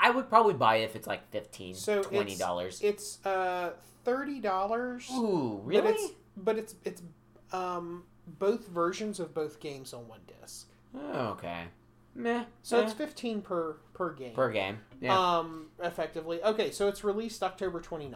[0.00, 2.80] I would probably buy it if it's like 15 So twenty dollars.
[2.82, 3.72] it's uh
[4.04, 5.08] thirty dollars.
[5.12, 5.92] Ooh, But really?
[5.92, 7.02] it's but it's it's
[7.52, 10.68] um both versions of both games on one disc.
[10.94, 11.64] Oh, okay,
[12.14, 12.44] meh.
[12.62, 14.34] So eh, it's fifteen per per game.
[14.34, 14.78] per game.
[15.00, 15.18] Yeah.
[15.18, 16.42] Um, effectively.
[16.42, 18.14] Okay, so it's released October 29th.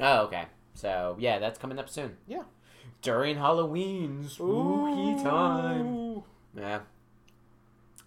[0.00, 0.44] oh, okay.
[0.74, 2.16] So yeah, that's coming up soon.
[2.26, 2.42] Yeah.
[3.02, 6.22] During Halloween, spooky time.
[6.56, 6.80] Yeah.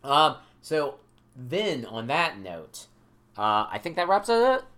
[0.04, 0.36] Um.
[0.62, 1.00] So
[1.36, 2.88] then, on that note,
[3.38, 4.70] uh, I think that wraps it up.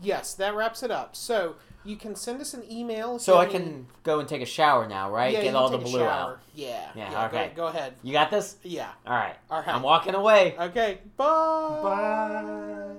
[0.00, 1.14] Yes, that wraps it up.
[1.16, 3.18] So you can send us an email.
[3.18, 5.32] So I have any- can go and take a shower now, right?
[5.32, 6.38] Yeah, Get all can the blue out.
[6.54, 6.90] Yeah.
[6.94, 7.52] Yeah, go- okay.
[7.54, 7.94] Go, ahead.
[8.02, 8.56] You got this?
[8.62, 8.90] Yeah.
[9.06, 9.36] All right.
[9.50, 9.68] All right.
[9.68, 10.56] I'm walking away.
[10.58, 10.98] Okay.
[11.16, 11.80] Bye.
[11.82, 12.94] Bye.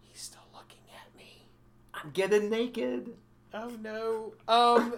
[0.00, 1.46] He's still looking at me.
[1.94, 3.10] I'm getting naked.
[3.52, 4.34] Oh no.
[4.48, 4.94] Um.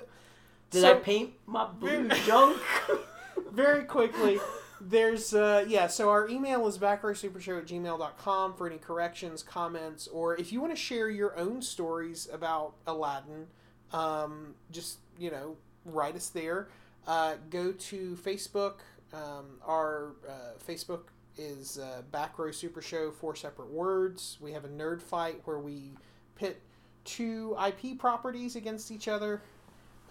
[0.70, 2.60] Did so- I paint my blue junk?
[3.52, 4.38] very quickly
[4.80, 10.36] there's uh yeah so our email is backrowsupershow at gmail.com for any corrections comments or
[10.36, 13.46] if you want to share your own stories about aladdin
[13.92, 16.68] um just you know write us there.
[17.06, 18.74] Uh go to facebook
[19.12, 21.02] um our uh, facebook
[21.38, 24.38] is uh, back row super show four separate words.
[24.40, 25.92] We have a nerd fight where we
[26.34, 26.60] pit
[27.04, 29.42] two ip properties against each other.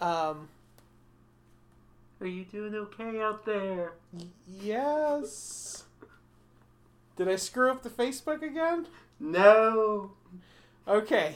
[0.01, 0.47] Um
[2.25, 3.93] Are you doing okay out there?
[4.47, 5.83] Yes.
[7.17, 8.87] Did I screw up the Facebook again?
[9.19, 10.13] No.
[10.87, 11.35] Okay.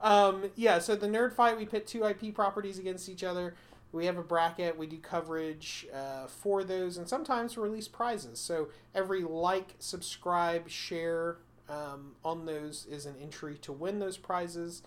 [0.00, 3.56] Um, yeah, so the nerd fight, we pit two IP properties against each other.
[3.90, 4.78] We have a bracket.
[4.78, 8.38] We do coverage uh, for those, and sometimes release prizes.
[8.38, 11.38] So every like, subscribe, share
[11.68, 14.82] um, on those is an entry to win those prizes.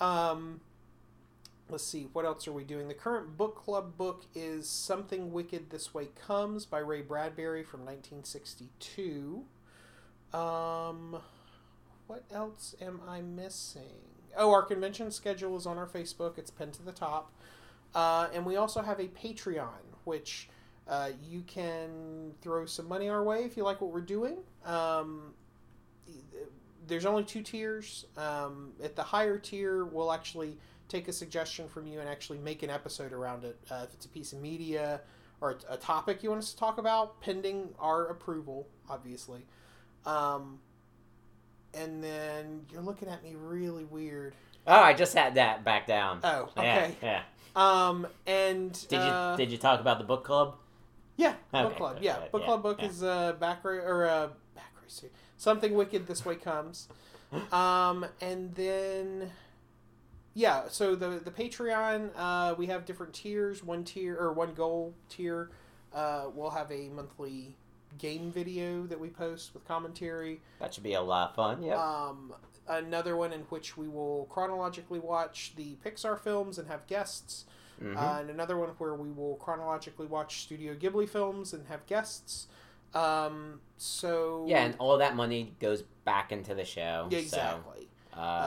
[0.00, 0.60] Um,
[1.68, 2.88] let's see, what else are we doing?
[2.88, 7.80] The current book club book is Something Wicked This Way Comes by Ray Bradbury from
[7.80, 9.42] 1962.
[10.32, 11.20] Um,
[12.06, 13.82] what else am I missing?
[14.36, 16.38] Oh, our convention schedule is on our Facebook.
[16.38, 17.32] It's pinned to the top.
[17.94, 19.68] Uh, and we also have a Patreon,
[20.04, 20.48] which
[20.86, 24.36] uh, you can throw some money our way if you like what we're doing.
[24.64, 25.34] Um,
[26.86, 28.06] there's only two tiers.
[28.16, 30.58] Um, at the higher tier, we'll actually
[30.88, 33.58] take a suggestion from you and actually make an episode around it.
[33.70, 35.00] Uh, if it's a piece of media
[35.40, 39.44] or a topic you want us to talk about, pending our approval, obviously.
[40.04, 40.60] Um,
[41.74, 44.34] and then you're looking at me really weird.
[44.66, 46.20] Oh, I just had that back down.
[46.24, 46.96] Oh, okay.
[47.02, 47.22] Yeah.
[47.54, 50.56] Um, and Did you uh, Did you talk about the book club?
[51.16, 51.98] Yeah, book club.
[52.02, 52.88] Yeah, book yeah, club book yeah.
[52.88, 55.02] is uh, back ra- or uh, back race.
[55.38, 56.88] Something wicked this way comes.
[57.52, 59.32] Um, and then
[60.36, 63.64] yeah, so the the Patreon uh, we have different tiers.
[63.64, 65.50] One tier or one goal tier,
[65.94, 67.56] uh, we'll have a monthly
[67.96, 70.42] game video that we post with commentary.
[70.60, 71.62] That should be a lot of fun.
[71.62, 71.78] Yep.
[71.78, 72.34] Um,
[72.68, 77.46] another one in which we will chronologically watch the Pixar films and have guests.
[77.82, 77.96] Mhm.
[77.96, 82.48] Uh, and another one where we will chronologically watch Studio Ghibli films and have guests.
[82.94, 87.08] Um, so yeah, and all that money goes back into the show.
[87.10, 87.72] yeah, exactly.
[87.75, 87.75] it's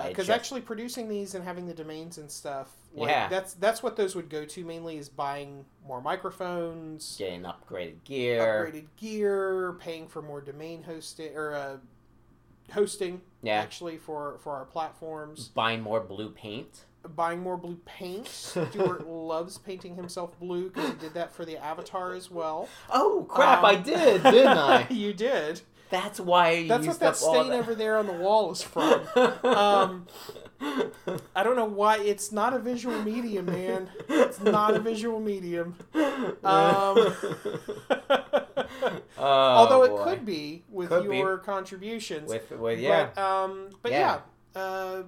[0.08, 3.28] Because just- actually producing these and having the domains and stuff, like, Yeah.
[3.30, 8.68] that's that's what those would go to mainly is buying more microphones, getting upgraded gear.
[8.72, 11.78] upgraded gear, paying for more domain hosting or uh,
[12.74, 13.60] hosting Yeah.
[13.60, 15.50] actually for for our platforms.
[15.50, 16.86] Buying more blue paint.
[17.16, 18.28] buying more blue paint.
[18.28, 22.68] Stuart loves painting himself blue because he did that for the Avatar as well.
[22.92, 23.60] Oh crap!
[23.60, 24.88] Um, I did, didn't I?
[24.90, 25.62] you did.
[25.90, 29.02] That's why you That's what that stain that- over there on the wall is from.
[29.44, 30.08] Um,
[31.34, 33.90] I don't know why it's not a visual medium, man.
[34.10, 35.76] It's not a visual medium.
[35.96, 37.14] Um, Oh,
[39.18, 40.04] although it boy.
[40.04, 41.18] could be with Could be.
[41.18, 42.30] your contributions.
[42.30, 43.10] with with yeah.
[43.16, 44.20] But, um, but yeah,
[44.56, 44.62] Yeah.
[44.62, 45.04] uh,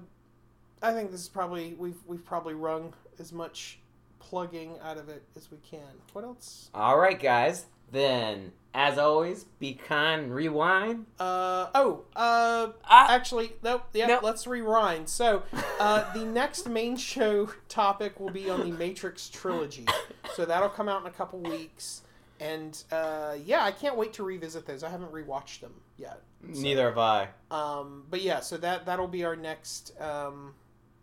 [0.82, 3.78] I think this is probably we've we've probably wrung as much
[4.20, 5.80] plugging out of it as we can.
[6.12, 6.70] What else?
[6.74, 7.66] All right, guys.
[7.92, 10.34] Then, as always, be kind.
[10.34, 11.06] Rewind.
[11.20, 13.82] Uh, oh, uh, Ah, actually, nope.
[13.92, 14.22] Yeah, Nope.
[14.22, 15.08] let's rewind.
[15.10, 15.42] So,
[15.78, 19.86] uh, the next main show topic will be on the Matrix trilogy.
[20.34, 22.00] So that'll come out in a couple weeks,
[22.40, 24.82] and uh, yeah, I can't wait to revisit those.
[24.82, 26.22] I haven't rewatched them yet.
[26.42, 27.28] neither have I.
[27.50, 30.54] Um, but yeah, so that that'll be our next um,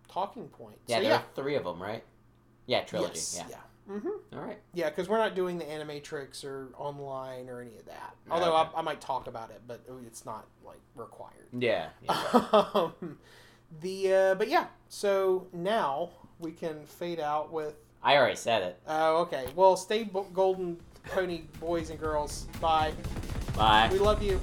[0.08, 0.80] talking point.
[0.88, 2.04] Yeah, so, there yeah, are three of them, right?
[2.66, 3.12] Yeah, trilogy.
[3.14, 3.46] Yes, Yeah.
[3.52, 3.56] yeah.
[3.90, 4.38] Mm-hmm.
[4.38, 4.60] All right.
[4.74, 8.16] Yeah, because we're not doing the Animatrix or online or any of that.
[8.28, 8.56] Yeah, Although.
[8.56, 11.48] I, I might talk about it, but it's not like required.
[11.58, 11.90] Yeah.
[12.02, 12.12] yeah.
[12.74, 13.18] um,
[13.82, 16.10] the uh, but yeah, so now
[16.40, 17.76] we can fade out with.
[18.04, 18.80] I already said it.
[18.88, 19.46] Oh, okay.
[19.56, 22.48] Well, stay bo- golden pony boys and girls.
[22.62, 22.94] Bye.
[23.56, 23.90] Bye.
[23.92, 24.40] We love you.